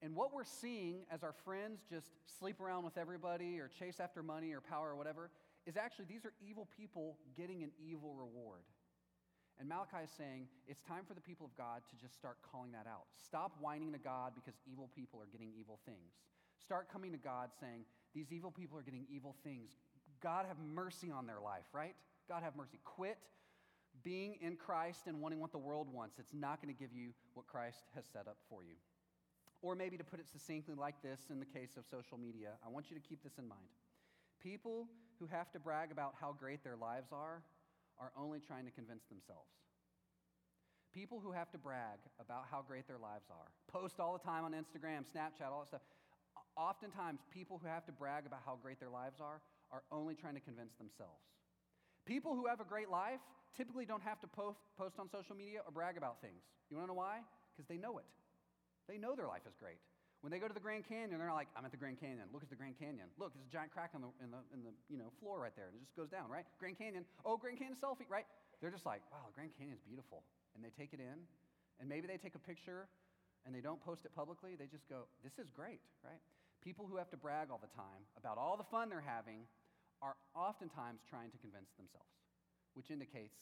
[0.00, 4.22] And what we're seeing as our friends just sleep around with everybody or chase after
[4.22, 5.30] money or power or whatever
[5.66, 8.64] is actually these are evil people getting an evil reward.
[9.60, 12.72] And Malachi is saying it's time for the people of God to just start calling
[12.72, 13.06] that out.
[13.14, 16.14] Stop whining to God because evil people are getting evil things.
[16.58, 19.78] Start coming to God saying, These evil people are getting evil things.
[20.22, 21.94] God have mercy on their life, right?
[22.28, 22.78] God have mercy.
[22.84, 23.18] Quit
[24.02, 26.18] being in Christ and wanting what the world wants.
[26.18, 28.74] It's not going to give you what Christ has set up for you.
[29.62, 32.68] Or maybe to put it succinctly like this in the case of social media, I
[32.68, 33.68] want you to keep this in mind.
[34.42, 34.88] People
[35.18, 37.42] who have to brag about how great their lives are
[37.98, 39.50] are only trying to convince themselves.
[40.92, 44.44] People who have to brag about how great their lives are, post all the time
[44.44, 45.82] on Instagram, Snapchat, all that stuff.
[46.56, 50.34] Oftentimes, people who have to brag about how great their lives are are only trying
[50.34, 51.26] to convince themselves.
[52.06, 53.20] People who have a great life
[53.56, 54.58] typically don't have to post,
[54.98, 56.42] on social media or brag about things.
[56.70, 57.20] You want to know why?
[57.56, 58.04] Because they know it.
[58.88, 59.78] They know their life is great.
[60.24, 62.24] When they go to the Grand Canyon, they're not like, I'm at the Grand Canyon.
[62.32, 63.12] Look at the Grand Canyon.
[63.20, 65.52] Look, there's a giant crack in the, in the, in the you know, floor right
[65.52, 66.48] there, and it just goes down, right?
[66.56, 67.04] Grand Canyon.
[67.28, 68.24] Oh, Grand Canyon selfie, right?
[68.64, 70.24] They're just like, wow, Grand Canyon's beautiful.
[70.56, 71.28] And they take it in,
[71.76, 72.88] and maybe they take a picture
[73.44, 74.56] and they don't post it publicly.
[74.56, 76.16] They just go, this is great, right?
[76.64, 79.44] People who have to brag all the time about all the fun they're having
[80.00, 82.08] are oftentimes trying to convince themselves
[82.74, 83.34] which indicates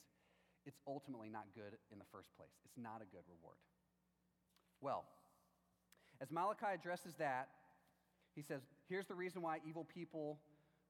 [0.64, 2.52] it's ultimately not good in the first place.
[2.64, 3.58] It's not a good reward.
[4.80, 5.04] Well,
[6.22, 7.48] as Malachi addresses that,
[8.34, 10.38] he says, here's the reason why evil people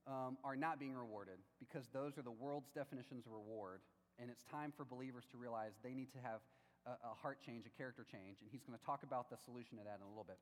[0.06, 3.80] um, are not being rewarded, because those are the world's definitions of reward.
[4.20, 6.40] And it's time for believers to realize they need to have
[6.86, 8.36] a, a heart change, a character change.
[8.42, 10.36] And he's going to talk about the solution to that in a little bit.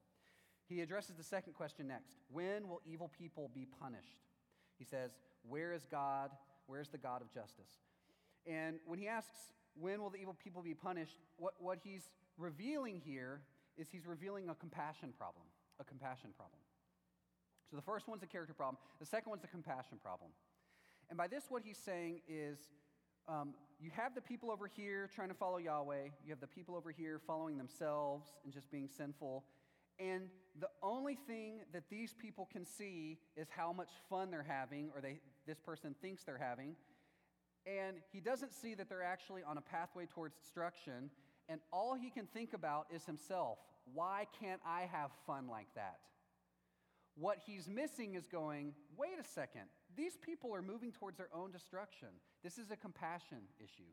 [0.68, 4.18] He addresses the second question next When will evil people be punished?
[4.76, 5.12] He says,
[5.48, 6.30] Where is God?
[6.66, 7.78] Where's the God of justice?
[8.46, 13.00] And when he asks, when will the evil people be punished, what, what he's revealing
[13.04, 13.40] here
[13.76, 15.44] is he's revealing a compassion problem.
[15.80, 16.60] A compassion problem.
[17.70, 20.30] So the first one's a character problem, the second one's a compassion problem.
[21.08, 22.58] And by this, what he's saying is
[23.28, 26.74] um, you have the people over here trying to follow Yahweh, you have the people
[26.74, 29.44] over here following themselves and just being sinful.
[29.98, 30.28] And
[30.58, 35.00] the only thing that these people can see is how much fun they're having, or
[35.00, 36.74] they, this person thinks they're having.
[37.66, 41.10] And he doesn't see that they're actually on a pathway towards destruction.
[41.50, 43.58] And all he can think about is himself.
[43.92, 45.98] Why can't I have fun like that?
[47.16, 49.64] What he's missing is going, wait a second,
[49.96, 52.08] these people are moving towards their own destruction.
[52.44, 53.90] This is a compassion issue.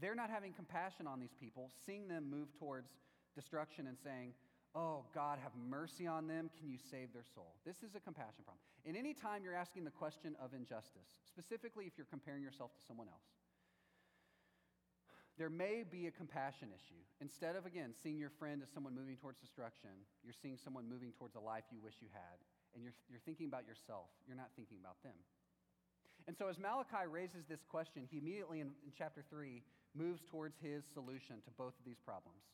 [0.00, 2.92] They're not having compassion on these people, seeing them move towards
[3.34, 4.32] destruction and saying,
[4.72, 6.48] Oh, God, have mercy on them.
[6.60, 7.56] Can you save their soul?
[7.66, 8.62] This is a compassion problem.
[8.86, 12.82] And any time you're asking the question of injustice, specifically if you're comparing yourself to
[12.86, 13.26] someone else,
[15.40, 17.00] there may be a compassion issue.
[17.24, 19.88] Instead of, again, seeing your friend as someone moving towards destruction,
[20.20, 22.36] you're seeing someone moving towards a life you wish you had.
[22.76, 25.16] And you're, you're thinking about yourself, you're not thinking about them.
[26.28, 29.64] And so, as Malachi raises this question, he immediately in, in chapter 3
[29.96, 32.44] moves towards his solution to both of these problems.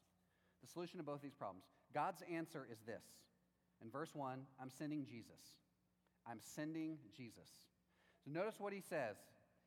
[0.63, 1.67] The solution to both of these problems.
[1.93, 3.03] God's answer is this.
[3.83, 5.59] In verse 1, I'm sending Jesus.
[6.23, 7.51] I'm sending Jesus.
[8.23, 9.19] So notice what he says.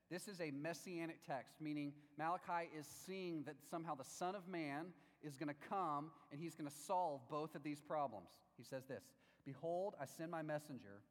[0.10, 4.88] This is a messianic text, meaning Malachi is seeing that somehow the Son of Man
[5.22, 8.30] is going to come and he's going to solve both of these problems.
[8.58, 9.04] He says this
[9.46, 11.04] Behold, I send my messenger,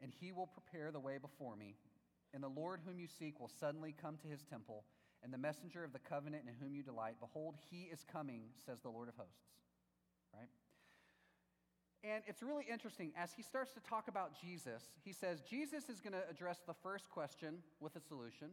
[0.00, 1.74] and he will prepare the way before me.
[2.32, 4.84] And the Lord whom you seek will suddenly come to his temple,
[5.24, 8.80] and the messenger of the covenant in whom you delight, behold, he is coming, says
[8.80, 9.50] the Lord of hosts.
[10.32, 10.48] Right?
[12.02, 13.12] And it's really interesting.
[13.16, 16.74] As he starts to talk about Jesus, he says Jesus is going to address the
[16.82, 18.48] first question with a solution.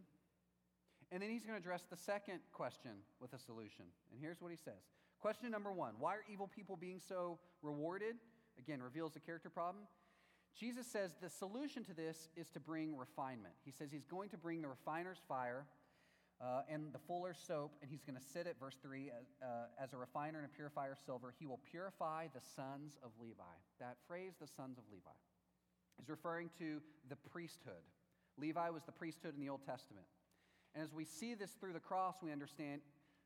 [1.11, 3.85] And then he's going to address the second question with a solution.
[4.11, 4.83] And here's what he says
[5.19, 8.15] Question number one Why are evil people being so rewarded?
[8.59, 9.85] Again, reveals a character problem.
[10.59, 13.53] Jesus says the solution to this is to bring refinement.
[13.63, 15.65] He says he's going to bring the refiner's fire
[16.39, 19.45] uh, and the fuller's soap, and he's going to sit at, verse 3, uh,
[19.81, 21.33] as a refiner and a purifier of silver.
[21.39, 23.55] He will purify the sons of Levi.
[23.79, 25.15] That phrase, the sons of Levi,
[26.01, 27.81] is referring to the priesthood.
[28.37, 30.05] Levi was the priesthood in the Old Testament.
[30.75, 32.81] And as we see this through the cross, we understand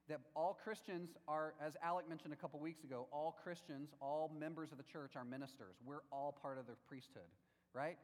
[0.08, 4.72] that all Christians are, as Alec mentioned a couple weeks ago, all Christians, all members
[4.72, 5.76] of the church are ministers.
[5.86, 7.28] We're all part of the priesthood,
[7.74, 7.98] right?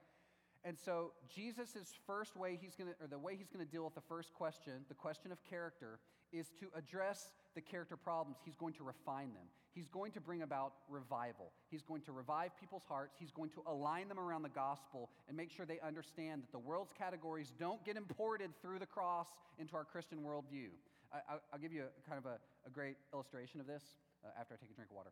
[0.63, 3.84] And so Jesus' first way he's going to, or the way he's going to deal
[3.84, 6.00] with the first question, the question of character,
[6.32, 8.38] is to address the character problems.
[8.43, 9.48] He's going to refine them.
[9.74, 11.52] He's going to bring about revival.
[11.70, 13.15] He's going to revive people's hearts.
[13.20, 16.60] He's going to align them around the gospel and make sure they understand that the
[16.60, 19.28] world's categories don't get imported through the cross
[19.60, 20.70] into our Christian worldview.
[21.13, 23.84] I, will give you a, kind of a, a, great illustration of this
[24.26, 25.12] uh, after I take a drink of water.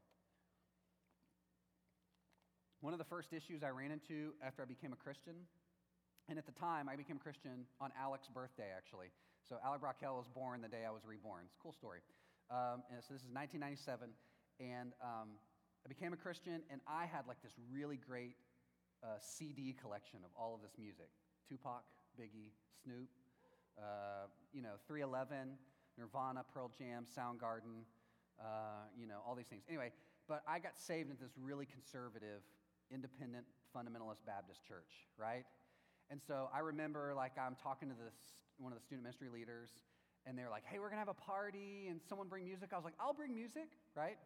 [2.81, 5.33] One of the first issues I ran into after I became a Christian,
[6.29, 9.07] and at the time I became a Christian on Alec's birthday, actually.
[9.47, 11.43] So Alec Brockel was born the day I was reborn.
[11.45, 11.99] It's a cool story.
[12.51, 14.09] Um, and so this is 1997,
[14.59, 15.37] and um,
[15.85, 18.35] I became a Christian, and I had like this really great
[19.03, 21.09] uh, CD collection of all of this music
[21.47, 21.83] Tupac,
[22.19, 23.09] Biggie, Snoop,
[23.77, 25.57] uh, you know, 311,
[25.97, 27.85] Nirvana, Pearl Jam, Soundgarden,
[28.39, 29.63] uh, you know, all these things.
[29.69, 29.91] Anyway,
[30.27, 32.41] but I got saved into this really conservative,
[32.91, 33.45] independent,
[33.75, 35.45] fundamentalist Baptist church, right?
[36.09, 38.15] And so I remember, like, I'm talking to this
[38.57, 39.69] one of the student ministry leaders,
[40.25, 42.85] and they're like, "Hey, we're gonna have a party, and someone bring music." I was
[42.85, 44.17] like, "I'll bring music," right?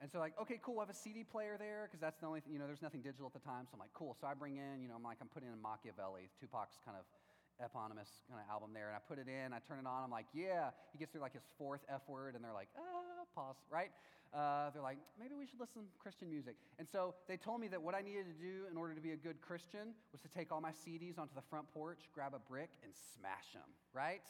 [0.00, 2.40] And so, like, okay, cool, I have a CD player there because that's the only
[2.40, 3.66] thing, you know, there's nothing digital at the time.
[3.70, 4.16] So I'm like, cool.
[4.18, 7.06] So I bring in, you know, I'm like, I'm putting in Makaveli, Tupac's kind of
[7.62, 10.10] eponymous kind of album there, and I put it in, I turn it on, I'm
[10.10, 10.74] like, yeah.
[10.90, 13.92] He gets through like his fourth F word, and they're like, ah, pause, right?
[14.32, 16.56] Uh, they're like, maybe we should listen to Christian music.
[16.78, 19.12] And so they told me that what I needed to do in order to be
[19.12, 22.38] a good Christian was to take all my CDs onto the front porch, grab a
[22.38, 24.24] brick, and smash them, right?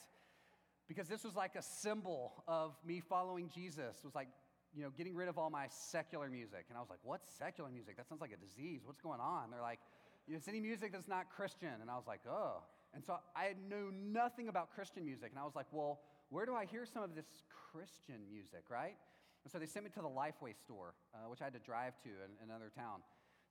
[0.88, 3.96] Because this was like a symbol of me following Jesus.
[3.98, 4.28] It was like,
[4.74, 6.64] you know, getting rid of all my secular music.
[6.68, 7.96] And I was like, what's secular music?
[7.96, 8.80] That sounds like a disease.
[8.84, 9.50] What's going on?
[9.50, 9.78] They're like,
[10.26, 11.80] it's any music that's not Christian.
[11.80, 12.62] And I was like, oh.
[12.94, 15.30] And so I knew nothing about Christian music.
[15.30, 17.26] And I was like, well, where do I hear some of this
[17.70, 18.96] Christian music, right?
[19.44, 21.94] And so they sent me to the Lifeway store, uh, which I had to drive
[22.04, 23.02] to in, in another town.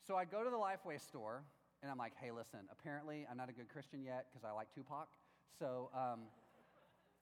[0.08, 1.44] So I go to the Lifeway store,
[1.82, 4.74] and I'm like, hey, listen, apparently I'm not a good Christian yet because I like
[4.74, 5.08] Tupac.
[5.60, 6.22] So um,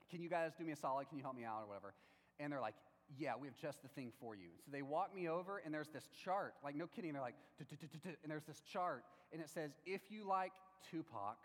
[0.09, 1.09] can you guys do me a solid?
[1.09, 1.93] Can you help me out or whatever?
[2.39, 2.75] And they're like,
[3.17, 4.49] yeah, we have just the thing for you.
[4.63, 6.53] So they walk me over, and there's this chart.
[6.63, 7.13] Like, no kidding.
[7.13, 9.03] They're like, and there's this chart,
[9.33, 10.51] and it says, if you like
[10.91, 11.37] Tupac,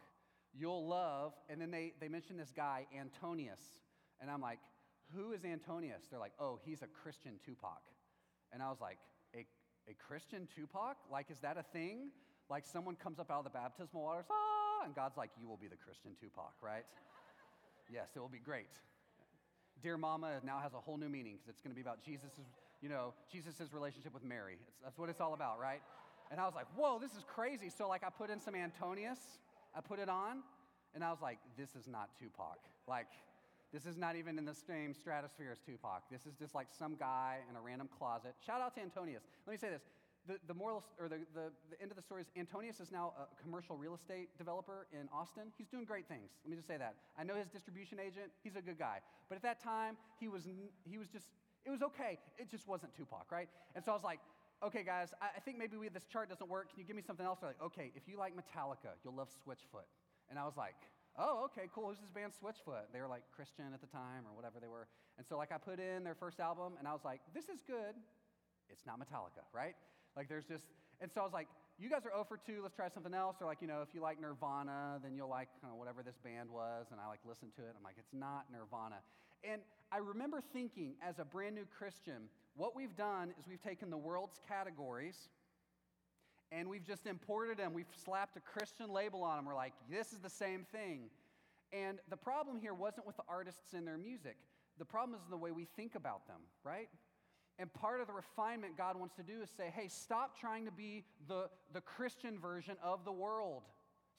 [0.56, 1.32] you'll love.
[1.48, 3.60] And then they, they mention this guy, Antonius.
[4.20, 4.58] And I'm like,
[5.16, 6.04] who is Antonius?
[6.10, 7.82] They're like, oh, he's a Christian Tupac.
[8.52, 8.98] And I was like,
[9.34, 9.46] a,
[9.88, 10.96] a Christian Tupac?
[11.10, 12.10] Like, is that a thing?
[12.50, 15.56] Like, someone comes up out of the baptismal waters, ah, and God's like, you will
[15.56, 16.84] be the Christian Tupac, right?
[17.92, 18.70] yes, it will be great.
[19.82, 22.40] Dear Mama now has a whole new meaning because it's going to be about Jesus'
[22.84, 24.58] you know, Jesus' relationship with Mary.
[24.68, 25.80] It's, that's what it's all about, right?
[26.30, 27.70] And I was like, whoa, this is crazy.
[27.70, 29.18] So, like, I put in some Antonius,
[29.74, 30.42] I put it on,
[30.94, 32.58] and I was like, this is not Tupac.
[32.86, 33.06] Like,
[33.74, 36.04] this is not even in the same stratosphere as Tupac.
[36.08, 38.34] This is just like some guy in a random closet.
[38.46, 39.24] Shout out to Antonius.
[39.46, 39.82] Let me say this.
[40.26, 43.12] The, the moral, or the, the, the end of the story is Antonius is now
[43.18, 45.52] a commercial real estate developer in Austin.
[45.58, 46.30] He's doing great things.
[46.44, 46.94] Let me just say that.
[47.18, 48.30] I know his distribution agent.
[48.42, 49.00] He's a good guy.
[49.28, 50.46] But at that time, he was,
[50.88, 51.26] he was just,
[51.66, 52.18] it was okay.
[52.38, 53.48] It just wasn't Tupac, right?
[53.74, 54.20] And so I was like,
[54.62, 56.70] okay, guys, I, I think maybe we, this chart doesn't work.
[56.70, 57.40] Can you give me something else?
[57.40, 59.90] They're like, okay, if you like Metallica, you'll love Switchfoot.
[60.30, 60.76] And I was like,
[61.18, 61.88] oh, okay, cool.
[61.88, 62.92] Who's this band Switchfoot?
[62.92, 64.88] They were like Christian at the time or whatever they were.
[65.18, 67.62] And so, like, I put in their first album and I was like, this is
[67.66, 67.94] good.
[68.70, 69.74] It's not Metallica, right?
[70.16, 70.64] Like, there's just,
[71.00, 71.48] and so I was like,
[71.78, 73.36] you guys are 0 for 2, let's try something else.
[73.40, 76.86] Or, like, you know, if you like Nirvana, then you'll like whatever this band was.
[76.90, 77.74] And I like listened to it.
[77.76, 78.96] I'm like, it's not Nirvana.
[79.42, 79.60] And
[79.92, 83.98] I remember thinking as a brand new Christian, what we've done is we've taken the
[83.98, 85.28] world's categories
[86.52, 87.72] and we've just imported them.
[87.72, 89.44] We've slapped a Christian label on them.
[89.44, 91.10] We're like, this is the same thing.
[91.72, 94.36] And the problem here wasn't with the artists and their music.
[94.78, 96.88] The problem is in the way we think about them, right?
[97.58, 100.72] And part of the refinement God wants to do is say, hey, stop trying to
[100.72, 103.62] be the, the Christian version of the world.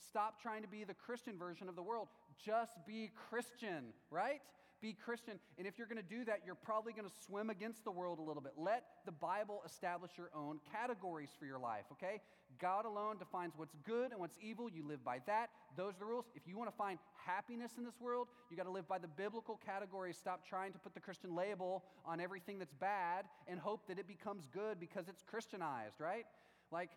[0.09, 2.07] Stop trying to be the Christian version of the world.
[2.43, 4.41] Just be Christian, right?
[4.81, 5.39] Be Christian.
[5.57, 8.19] And if you're going to do that, you're probably going to swim against the world
[8.19, 8.53] a little bit.
[8.57, 12.21] Let the Bible establish your own categories for your life, okay?
[12.59, 14.69] God alone defines what's good and what's evil.
[14.69, 15.49] You live by that.
[15.75, 16.25] Those are the rules.
[16.35, 19.07] If you want to find happiness in this world, you got to live by the
[19.07, 20.17] biblical categories.
[20.17, 24.07] Stop trying to put the Christian label on everything that's bad and hope that it
[24.07, 26.25] becomes good because it's Christianized, right?
[26.71, 26.91] Like,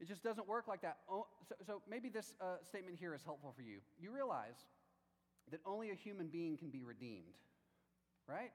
[0.00, 0.98] it just doesn't work like that.
[1.10, 3.78] Oh, so, so maybe this uh, statement here is helpful for you.
[3.98, 4.66] You realize
[5.50, 7.34] that only a human being can be redeemed,
[8.28, 8.50] right?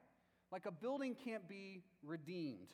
[0.51, 2.73] Like a building can't be redeemed.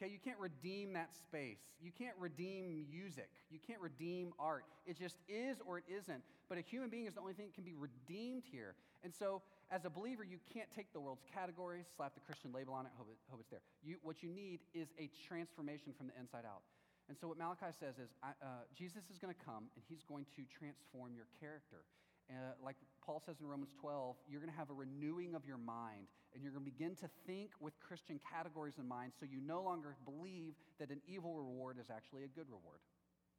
[0.00, 1.60] Okay, you can't redeem that space.
[1.82, 3.28] You can't redeem music.
[3.50, 4.64] You can't redeem art.
[4.86, 6.22] It just is or it isn't.
[6.48, 8.76] But a human being is the only thing that can be redeemed here.
[9.04, 12.72] And so, as a believer, you can't take the world's categories, slap the Christian label
[12.72, 13.60] on it, hope, it, hope it's there.
[13.84, 16.64] You, what you need is a transformation from the inside out.
[17.08, 20.24] And so, what Malachi says is uh, Jesus is going to come and he's going
[20.36, 21.84] to transform your character.
[22.30, 22.76] Uh, like
[23.10, 26.44] Paul says in Romans 12, you're going to have a renewing of your mind, and
[26.44, 29.96] you're going to begin to think with Christian categories in mind so you no longer
[30.04, 32.78] believe that an evil reward is actually a good reward.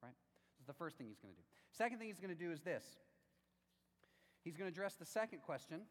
[0.03, 0.12] Right?
[0.57, 1.45] This is the first thing he's going to do.
[1.71, 2.84] Second thing he's going to do is this
[4.43, 5.84] he's going to address the second question.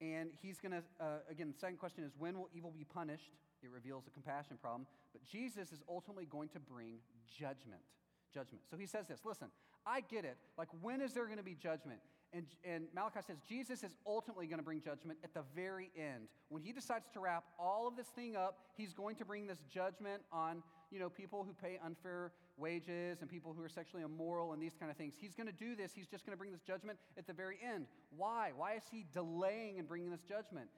[0.00, 3.32] And he's going to, uh, again, the second question is when will evil be punished?
[3.62, 4.86] It reveals a compassion problem.
[5.12, 7.82] But Jesus is ultimately going to bring judgment.
[8.32, 8.64] Judgment.
[8.70, 9.48] So he says this listen,
[9.86, 10.36] I get it.
[10.56, 12.00] Like, when is there going to be judgment?
[12.34, 16.28] And, and Malachi says Jesus is ultimately going to bring judgment at the very end.
[16.48, 19.62] When he decides to wrap all of this thing up, he's going to bring this
[19.68, 24.54] judgment on, you know, people who pay unfair wages and people who are sexually immoral
[24.54, 25.12] and these kind of things.
[25.18, 25.92] He's going to do this.
[25.94, 27.86] He's just going to bring this judgment at the very end.
[28.16, 28.52] Why?
[28.56, 30.68] Why is he delaying and bringing this judgment?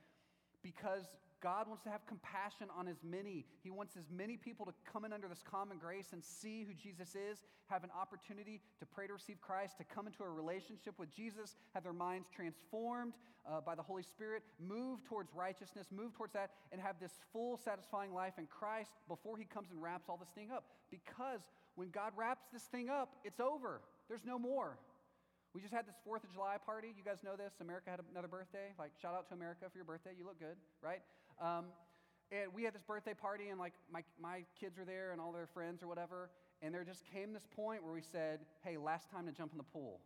[0.61, 1.05] Because
[1.45, 3.45] God wants to have compassion on as many.
[3.63, 6.73] He wants as many people to come in under this common grace and see who
[6.73, 10.99] Jesus is, have an opportunity to pray to receive Christ, to come into a relationship
[10.99, 13.13] with Jesus, have their minds transformed
[13.45, 17.59] uh, by the Holy Spirit, move towards righteousness, move towards that, and have this full,
[17.63, 20.65] satisfying life in Christ before He comes and wraps all this thing up.
[20.91, 21.41] Because
[21.75, 23.83] when God wraps this thing up, it's over.
[24.09, 24.79] There's no more.
[25.55, 26.89] We just had this 4th of July party.
[26.97, 27.53] You guys know this.
[27.61, 28.75] America had another birthday.
[28.77, 30.11] Like, shout out to America for your birthday.
[30.19, 30.99] You look good, right?
[31.40, 31.66] Um,
[32.33, 35.33] and we had this birthday party, and like my, my kids were there and all
[35.33, 36.31] their friends or whatever.
[36.62, 39.59] And there just came this point where we said, hey, last time to jump in
[39.59, 40.01] the pool.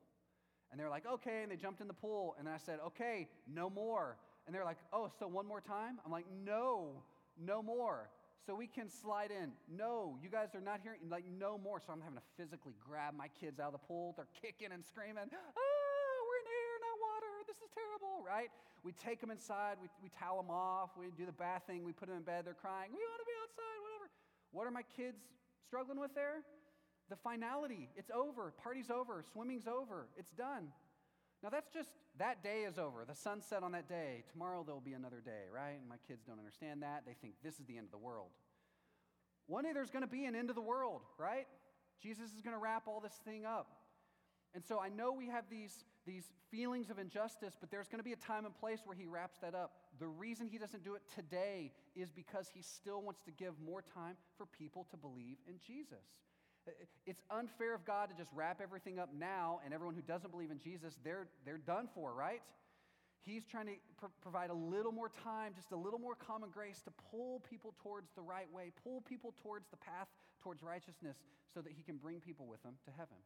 [0.71, 1.43] And they're like, okay.
[1.43, 2.35] And they jumped in the pool.
[2.39, 4.17] And then I said, okay, no more.
[4.47, 6.01] And they're like, oh, so one more time?
[6.05, 7.05] I'm like, no,
[7.39, 8.11] no more.
[8.47, 9.53] So we can slide in.
[9.69, 11.81] No, you guys are not hearing, like, no more.
[11.85, 14.17] So I'm having to physically grab my kids out of the pool.
[14.17, 17.33] They're kicking and screaming, ah, we're in here, no water.
[17.45, 18.49] This is terrible, right?
[18.81, 21.93] We take them inside, we, we towel them off, we do the bath thing, we
[21.93, 24.09] put them in bed, they're crying, we want to be outside, whatever.
[24.53, 25.21] What are my kids
[25.67, 26.41] struggling with there?
[27.11, 27.89] The finality.
[27.97, 28.53] It's over.
[28.63, 29.25] Party's over.
[29.33, 30.09] Swimming's over.
[30.17, 30.69] It's done.
[31.43, 33.05] Now, that's just that day is over.
[33.07, 34.25] The sun set on that day.
[34.33, 35.79] Tomorrow there'll be another day, right?
[35.79, 37.05] And my kids don't understand that.
[37.07, 38.31] They think this is the end of the world.
[39.47, 41.47] One day there's going to be an end of the world, right?
[42.03, 43.71] Jesus is going to wrap all this thing up.
[44.55, 48.05] And so I know we have these, these feelings of injustice, but there's going to
[48.05, 49.73] be a time and place where he wraps that up.
[50.01, 53.83] The reason he doesn't do it today is because he still wants to give more
[53.95, 56.03] time for people to believe in Jesus.
[57.07, 60.51] It's unfair of God to just wrap everything up now, and everyone who doesn't believe
[60.51, 62.43] in Jesus, they're, they're done for, right?
[63.21, 66.81] He's trying to pr- provide a little more time, just a little more common grace
[66.85, 70.09] to pull people towards the right way, pull people towards the path
[70.43, 71.17] towards righteousness
[71.53, 73.17] so that he can bring people with him to heaven.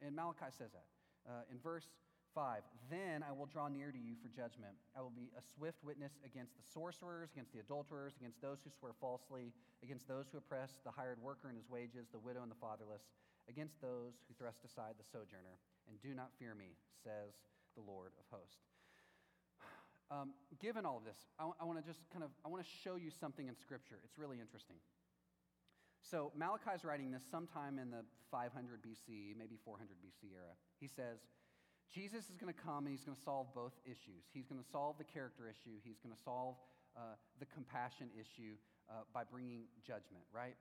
[0.00, 0.84] And Malachi says that.
[1.26, 1.88] Uh, in verse
[2.34, 4.74] 5, then I will draw near to you for judgment.
[4.98, 8.70] I will be a swift witness against the sorcerers, against the adulterers, against those who
[8.70, 12.50] swear falsely, against those who oppress the hired worker and his wages, the widow and
[12.50, 13.06] the fatherless,
[13.48, 15.62] against those who thrust aside the sojourner.
[15.86, 17.38] And do not fear me, says
[17.78, 18.74] the Lord of hosts.
[20.10, 22.96] Um, given all of this, I, want to just kind of I want to show
[22.96, 23.96] you something in Scripture.
[24.04, 24.76] It's really interesting.
[26.04, 28.52] So Malachi is writing this sometime in the 500
[28.84, 30.52] BC, maybe 400 BC era.
[30.78, 31.24] He says,
[31.92, 34.26] Jesus is going to come and he's going to solve both issues.
[34.32, 35.78] He's going to solve the character issue.
[35.82, 36.56] He's going to solve
[36.96, 38.54] uh, the compassion issue
[38.90, 40.54] uh, by bringing judgment, right?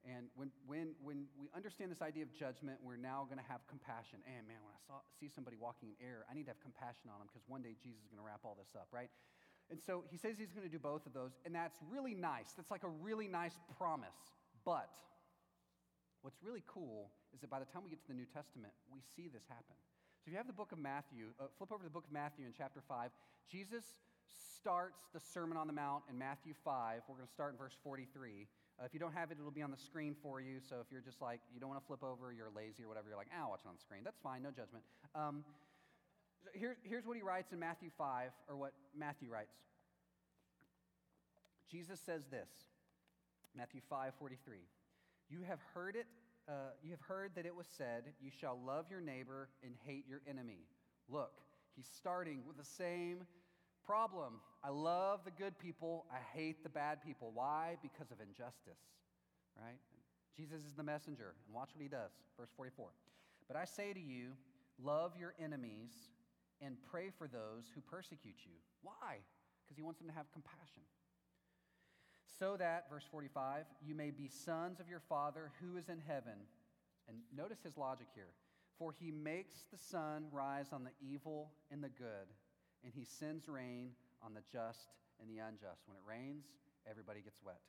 [0.00, 3.60] And when, when, when we understand this idea of judgment, we're now going to have
[3.68, 4.24] compassion.
[4.24, 7.12] And man, when I saw, see somebody walking in error, I need to have compassion
[7.12, 9.12] on them because one day Jesus is going to wrap all this up, right?
[9.68, 12.56] And so he says he's going to do both of those, and that's really nice.
[12.56, 14.16] That's like a really nice promise.
[14.64, 14.90] But
[16.22, 19.04] what's really cool is that by the time we get to the New Testament, we
[19.14, 19.76] see this happen.
[20.30, 22.46] If you have the book of Matthew, uh, flip over to the book of Matthew
[22.46, 23.10] in chapter 5.
[23.50, 23.82] Jesus
[24.30, 27.02] starts the Sermon on the Mount in Matthew 5.
[27.08, 28.46] We're going to start in verse 43.
[28.78, 30.60] Uh, if you don't have it, it'll be on the screen for you.
[30.62, 33.08] So if you're just like, you don't want to flip over, you're lazy or whatever,
[33.08, 34.02] you're like, ah, watch it on the screen.
[34.04, 34.84] That's fine, no judgment.
[35.16, 35.42] Um,
[36.54, 39.58] here, here's what he writes in Matthew 5, or what Matthew writes.
[41.68, 42.70] Jesus says this,
[43.56, 44.58] Matthew 5, 43.
[45.28, 46.06] You have heard it,
[46.50, 50.04] uh, you have heard that it was said, You shall love your neighbor and hate
[50.08, 50.66] your enemy.
[51.08, 51.32] Look,
[51.76, 53.18] he's starting with the same
[53.86, 54.40] problem.
[54.64, 57.30] I love the good people, I hate the bad people.
[57.32, 57.76] Why?
[57.82, 58.82] Because of injustice,
[59.56, 59.78] right?
[60.36, 62.10] Jesus is the messenger, and watch what he does.
[62.36, 62.88] Verse 44.
[63.46, 64.32] But I say to you,
[64.82, 65.90] love your enemies
[66.60, 68.58] and pray for those who persecute you.
[68.82, 69.22] Why?
[69.64, 70.82] Because he wants them to have compassion.
[72.40, 76.40] So that, verse 45, you may be sons of your Father who is in heaven.
[77.06, 78.32] And notice his logic here.
[78.78, 82.26] For he makes the sun rise on the evil and the good
[82.84, 83.92] and he sends rain
[84.24, 84.88] on the just
[85.20, 85.84] and the unjust.
[85.86, 86.44] When it rains,
[86.88, 87.60] everybody gets wet.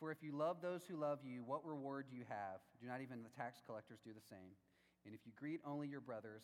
[0.00, 2.64] For if you love those who love you, what reward do you have?
[2.80, 4.56] Do not even the tax collectors do the same?
[5.04, 6.42] And if you greet only your brothers,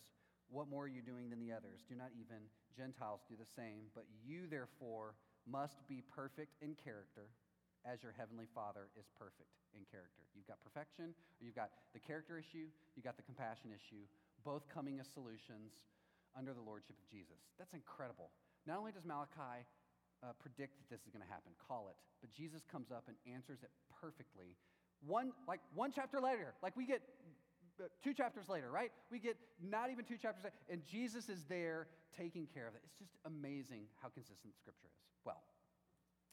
[0.50, 1.82] what more are you doing than the others?
[1.88, 2.38] Do not even
[2.76, 3.90] Gentiles do the same?
[3.94, 5.14] But you, therefore,
[5.50, 7.32] must be perfect in character
[7.88, 10.26] as your heavenly Father is perfect in character.
[10.36, 14.04] You've got perfection, or you've got the character issue, you've got the compassion issue,
[14.44, 15.78] both coming as solutions
[16.36, 17.40] under the lordship of Jesus.
[17.56, 18.30] That's incredible.
[18.66, 19.64] Not only does Malachi
[20.20, 23.16] uh, predict that this is going to happen, call it, but Jesus comes up and
[23.24, 24.58] answers it perfectly.
[25.06, 27.00] One, like one chapter later, like we get
[28.02, 28.90] two chapters later, right?
[29.10, 32.80] We get not even two chapters later, and Jesus is there taking care of it.
[32.84, 34.98] It's just amazing how consistent Scripture is.
[35.24, 35.42] Well,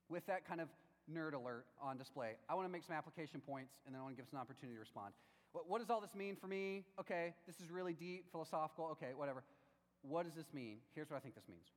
[0.10, 0.70] with that kind of
[1.12, 4.16] nerd alert on display, I want to make some application points, and then I want
[4.16, 5.14] to give us an opportunity to respond.
[5.52, 6.84] What, what does all this mean for me?
[7.00, 8.90] Okay, this is really deep, philosophical.
[8.92, 9.44] Okay, whatever.
[10.02, 10.78] What does this mean?
[10.94, 11.68] Here's what I think this means.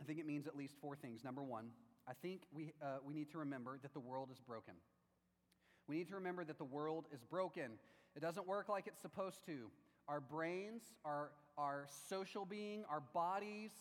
[0.00, 1.22] I think it means at least four things.
[1.22, 1.66] Number one,
[2.08, 4.74] I think we, uh, we need to remember that the world is broken.
[5.90, 7.72] We need to remember that the world is broken.
[8.14, 9.66] It doesn't work like it's supposed to.
[10.06, 13.72] Our brains, our, our social being, our bodies,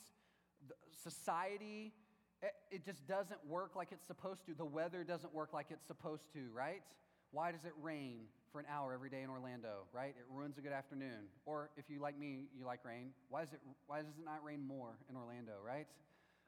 [1.03, 1.93] society,
[2.41, 4.55] it, it just doesn't work like it's supposed to.
[4.55, 6.81] The weather doesn't work like it's supposed to, right?
[7.29, 10.15] Why does it rain for an hour every day in Orlando, right?
[10.17, 11.29] It ruins a good afternoon.
[11.45, 13.11] Or if you like me, you like rain.
[13.29, 15.85] Why, is it, why does it not rain more in Orlando, right?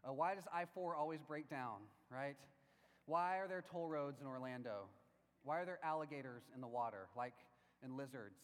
[0.03, 2.35] Uh, why does I 4 always break down, right?
[3.05, 4.87] Why are there toll roads in Orlando?
[5.43, 7.33] Why are there alligators in the water, like,
[7.83, 8.39] and lizards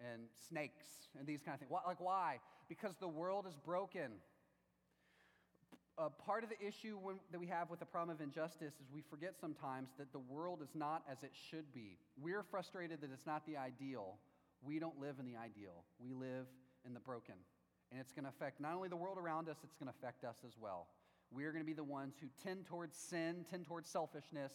[0.00, 0.86] and snakes
[1.18, 1.70] and these kind of things?
[1.70, 2.38] Why, like, why?
[2.68, 4.12] Because the world is broken
[5.98, 8.86] uh, part of the issue when, that we have with the problem of injustice is
[8.94, 11.98] we forget sometimes that the world is not as it should be.
[12.20, 14.14] We're frustrated that it's not the ideal.
[14.62, 16.46] We don't live in the ideal, we live
[16.86, 17.34] in the broken.
[17.90, 20.22] And it's going to affect not only the world around us, it's going to affect
[20.22, 20.88] us as well.
[21.30, 24.52] We're going to be the ones who tend towards sin, tend towards selfishness,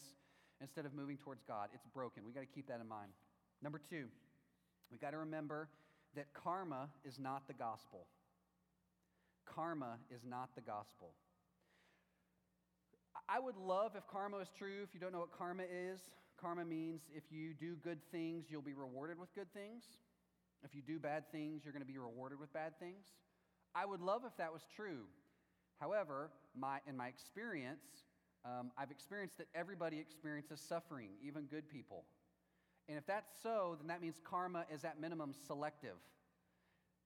[0.64, 1.70] instead of moving towards God.
[1.74, 2.24] It's broken.
[2.26, 3.12] We've got to keep that in mind.
[3.62, 4.06] Number two,
[4.90, 5.70] we've got to remember
[6.16, 8.08] that karma is not the gospel.
[9.46, 11.14] Karma is not the gospel.
[13.30, 14.82] I would love if karma is true.
[14.84, 16.00] If you don't know what karma is,
[16.40, 19.84] karma means if you do good things, you'll be rewarded with good things.
[20.64, 23.06] If you do bad things, you're going to be rewarded with bad things.
[23.76, 25.06] I would love if that was true.
[25.80, 27.84] However, my, in my experience,
[28.46, 32.04] um, I've experienced that everybody experiences suffering, even good people.
[32.90, 35.96] And if that's so, then that means karma is at minimum selective.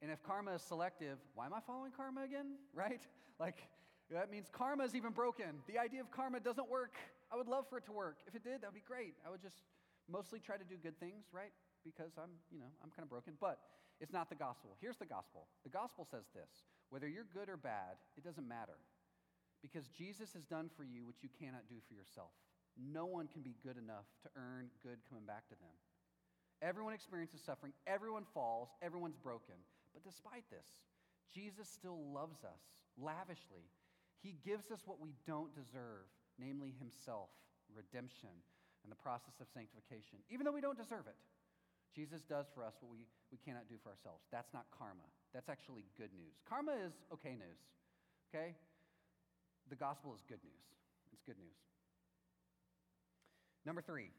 [0.02, 2.58] And if karma is selective, why am I following karma again?
[2.74, 3.02] Right?
[3.40, 3.58] Like,
[4.10, 5.62] that means karma is even broken.
[5.68, 6.96] The idea of karma doesn't work.
[7.32, 8.18] I would love for it to work.
[8.26, 9.16] If it did, that would be great.
[9.26, 9.62] I would just
[10.10, 11.52] mostly try to do good things, right?
[11.84, 13.34] Because I'm, you know, I'm kind of broken.
[13.40, 13.60] But
[14.00, 14.78] it's not the gospel.
[14.80, 18.78] Here's the gospel the gospel says this whether you're good or bad, it doesn't matter.
[19.62, 22.32] Because Jesus has done for you what you cannot do for yourself.
[22.78, 25.74] No one can be good enough to earn good coming back to them.
[26.62, 29.58] Everyone experiences suffering, everyone falls, everyone's broken.
[29.93, 30.86] But despite this,
[31.34, 32.62] Jesus still loves us
[32.97, 33.66] lavishly.
[34.22, 37.30] He gives us what we don't deserve, namely Himself,
[37.74, 38.34] redemption,
[38.84, 41.18] and the process of sanctification, even though we don't deserve it.
[41.93, 44.26] Jesus does for us what we, we cannot do for ourselves.
[44.32, 45.05] That's not karma.
[45.34, 46.38] That's actually good news.
[46.45, 47.62] Karma is okay news,
[48.30, 48.53] okay?
[49.70, 50.65] The gospel is good news.
[51.11, 51.57] It's good news.
[53.65, 54.11] Number three,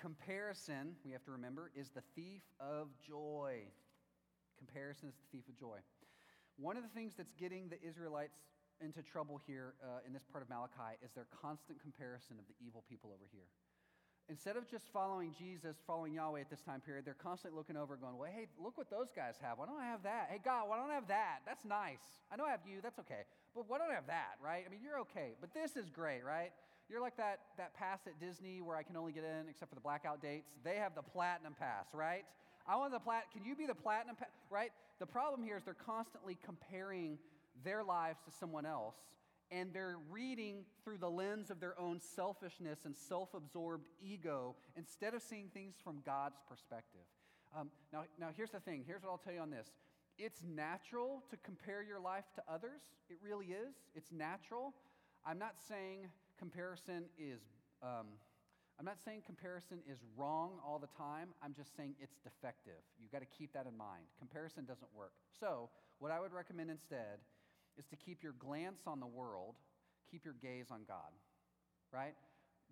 [0.00, 3.60] comparison, we have to remember, is the thief of joy.
[4.56, 5.78] Comparison is the thief of joy.
[6.56, 8.40] One of the things that's getting the Israelites
[8.80, 12.56] into trouble here uh, in this part of Malachi is their constant comparison of the
[12.64, 13.48] evil people over here.
[14.28, 17.96] Instead of just following Jesus, following Yahweh at this time period, they're constantly looking over,
[17.96, 19.58] going, Well, hey, look what those guys have.
[19.58, 20.28] Why don't I have that?
[20.30, 21.46] Hey, God, why don't I have that?
[21.46, 22.02] That's nice.
[22.32, 22.80] I know I have you.
[22.82, 23.22] That's okay.
[23.56, 24.62] But why don't I have that, right?
[24.66, 25.32] I mean, you're okay.
[25.40, 26.52] But this is great, right?
[26.90, 29.74] You're like that, that pass at Disney where I can only get in except for
[29.74, 30.50] the blackout dates.
[30.62, 32.24] They have the platinum pass, right?
[32.68, 33.24] I want the plat.
[33.32, 34.70] Can you be the platinum pass, right?
[35.00, 37.18] The problem here is they're constantly comparing
[37.64, 38.94] their lives to someone else
[39.50, 45.14] and they're reading through the lens of their own selfishness and self absorbed ego instead
[45.14, 47.06] of seeing things from God's perspective.
[47.56, 49.70] Um, now, now, here's the thing here's what I'll tell you on this
[50.18, 53.74] it's natural to compare your life to others, it really is.
[53.94, 54.74] It's natural.
[55.24, 56.08] I'm not saying
[56.38, 57.40] comparison is.
[57.82, 58.06] Um,
[58.78, 61.30] I'm not saying comparison is wrong all the time.
[61.42, 62.84] I'm just saying it's defective.
[63.00, 64.04] You've got to keep that in mind.
[64.18, 65.12] Comparison doesn't work.
[65.40, 67.24] So, what I would recommend instead
[67.78, 69.54] is to keep your glance on the world,
[70.10, 71.12] keep your gaze on God,
[71.92, 72.14] right?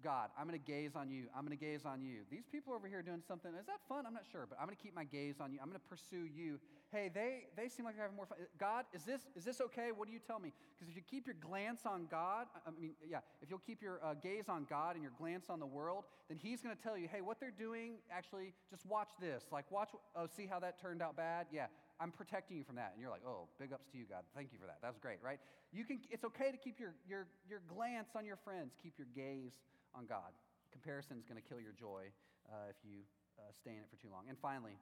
[0.05, 1.25] God, I'm going to gaze on you.
[1.35, 2.29] I'm going to gaze on you.
[2.31, 4.05] These people over here doing something, is that fun?
[4.07, 5.59] I'm not sure, but I'm going to keep my gaze on you.
[5.63, 6.61] I'm going to pursue you.
[6.93, 8.37] Hey, they, they seem like they're having more fun.
[8.61, 9.93] God, is this, is this okay?
[9.97, 10.53] What do you tell me?
[10.77, 13.99] Because if you keep your glance on God, I mean, yeah, if you'll keep your
[14.05, 16.99] uh, gaze on God and your glance on the world, then He's going to tell
[16.99, 19.45] you, hey, what they're doing, actually, just watch this.
[19.51, 21.47] Like, watch, oh, see how that turned out bad?
[21.51, 21.67] Yeah,
[21.99, 22.93] I'm protecting you from that.
[22.93, 24.25] And you're like, oh, big ups to you, God.
[24.37, 24.79] Thank you for that.
[24.83, 25.39] That was great, right?
[25.73, 29.09] You can, it's okay to keep your, your, your glance on your friends, keep your
[29.15, 29.53] gaze
[29.95, 30.35] on God.
[30.73, 32.11] Comparison is going to kill your joy
[32.51, 33.07] uh, if you
[33.39, 34.27] uh, stay in it for too long.
[34.29, 34.77] And finally,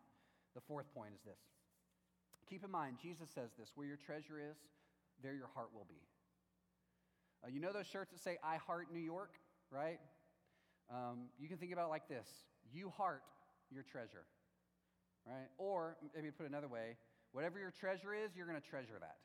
[0.55, 1.41] the fourth point is this.
[2.49, 4.57] Keep in mind, Jesus says this where your treasure is,
[5.23, 6.01] there your heart will be.
[7.45, 9.35] Uh, you know those shirts that say, I heart New York,
[9.71, 9.99] right?
[10.91, 12.27] Um, you can think about it like this
[12.73, 13.23] you heart
[13.71, 14.25] your treasure
[15.27, 15.49] right?
[15.59, 16.97] Or maybe put another way,
[17.33, 19.17] whatever your treasure is, you're going to treasure that.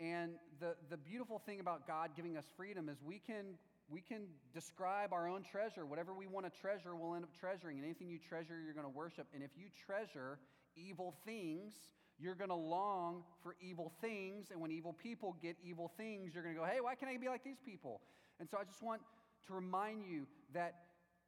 [0.00, 3.58] And the, the beautiful thing about God giving us freedom is we can,
[3.90, 5.84] we can describe our own treasure.
[5.84, 7.76] Whatever we want to treasure, we'll end up treasuring.
[7.76, 9.26] And anything you treasure, you're going to worship.
[9.34, 10.38] And if you treasure
[10.76, 11.72] evil things,
[12.18, 14.50] you're going to long for evil things.
[14.52, 17.16] And when evil people get evil things, you're going to go, hey, why can't I
[17.16, 18.00] be like these people?
[18.38, 19.00] And so I just want
[19.48, 20.74] to remind you that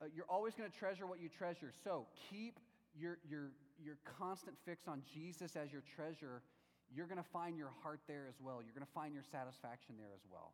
[0.00, 1.72] uh, you're always going to treasure what you treasure.
[1.82, 2.60] So keep
[2.94, 3.50] your, your,
[3.82, 6.42] your constant fix on Jesus as your treasure,
[6.94, 8.60] you're going to find your heart there as well.
[8.62, 10.52] You're going to find your satisfaction there as well.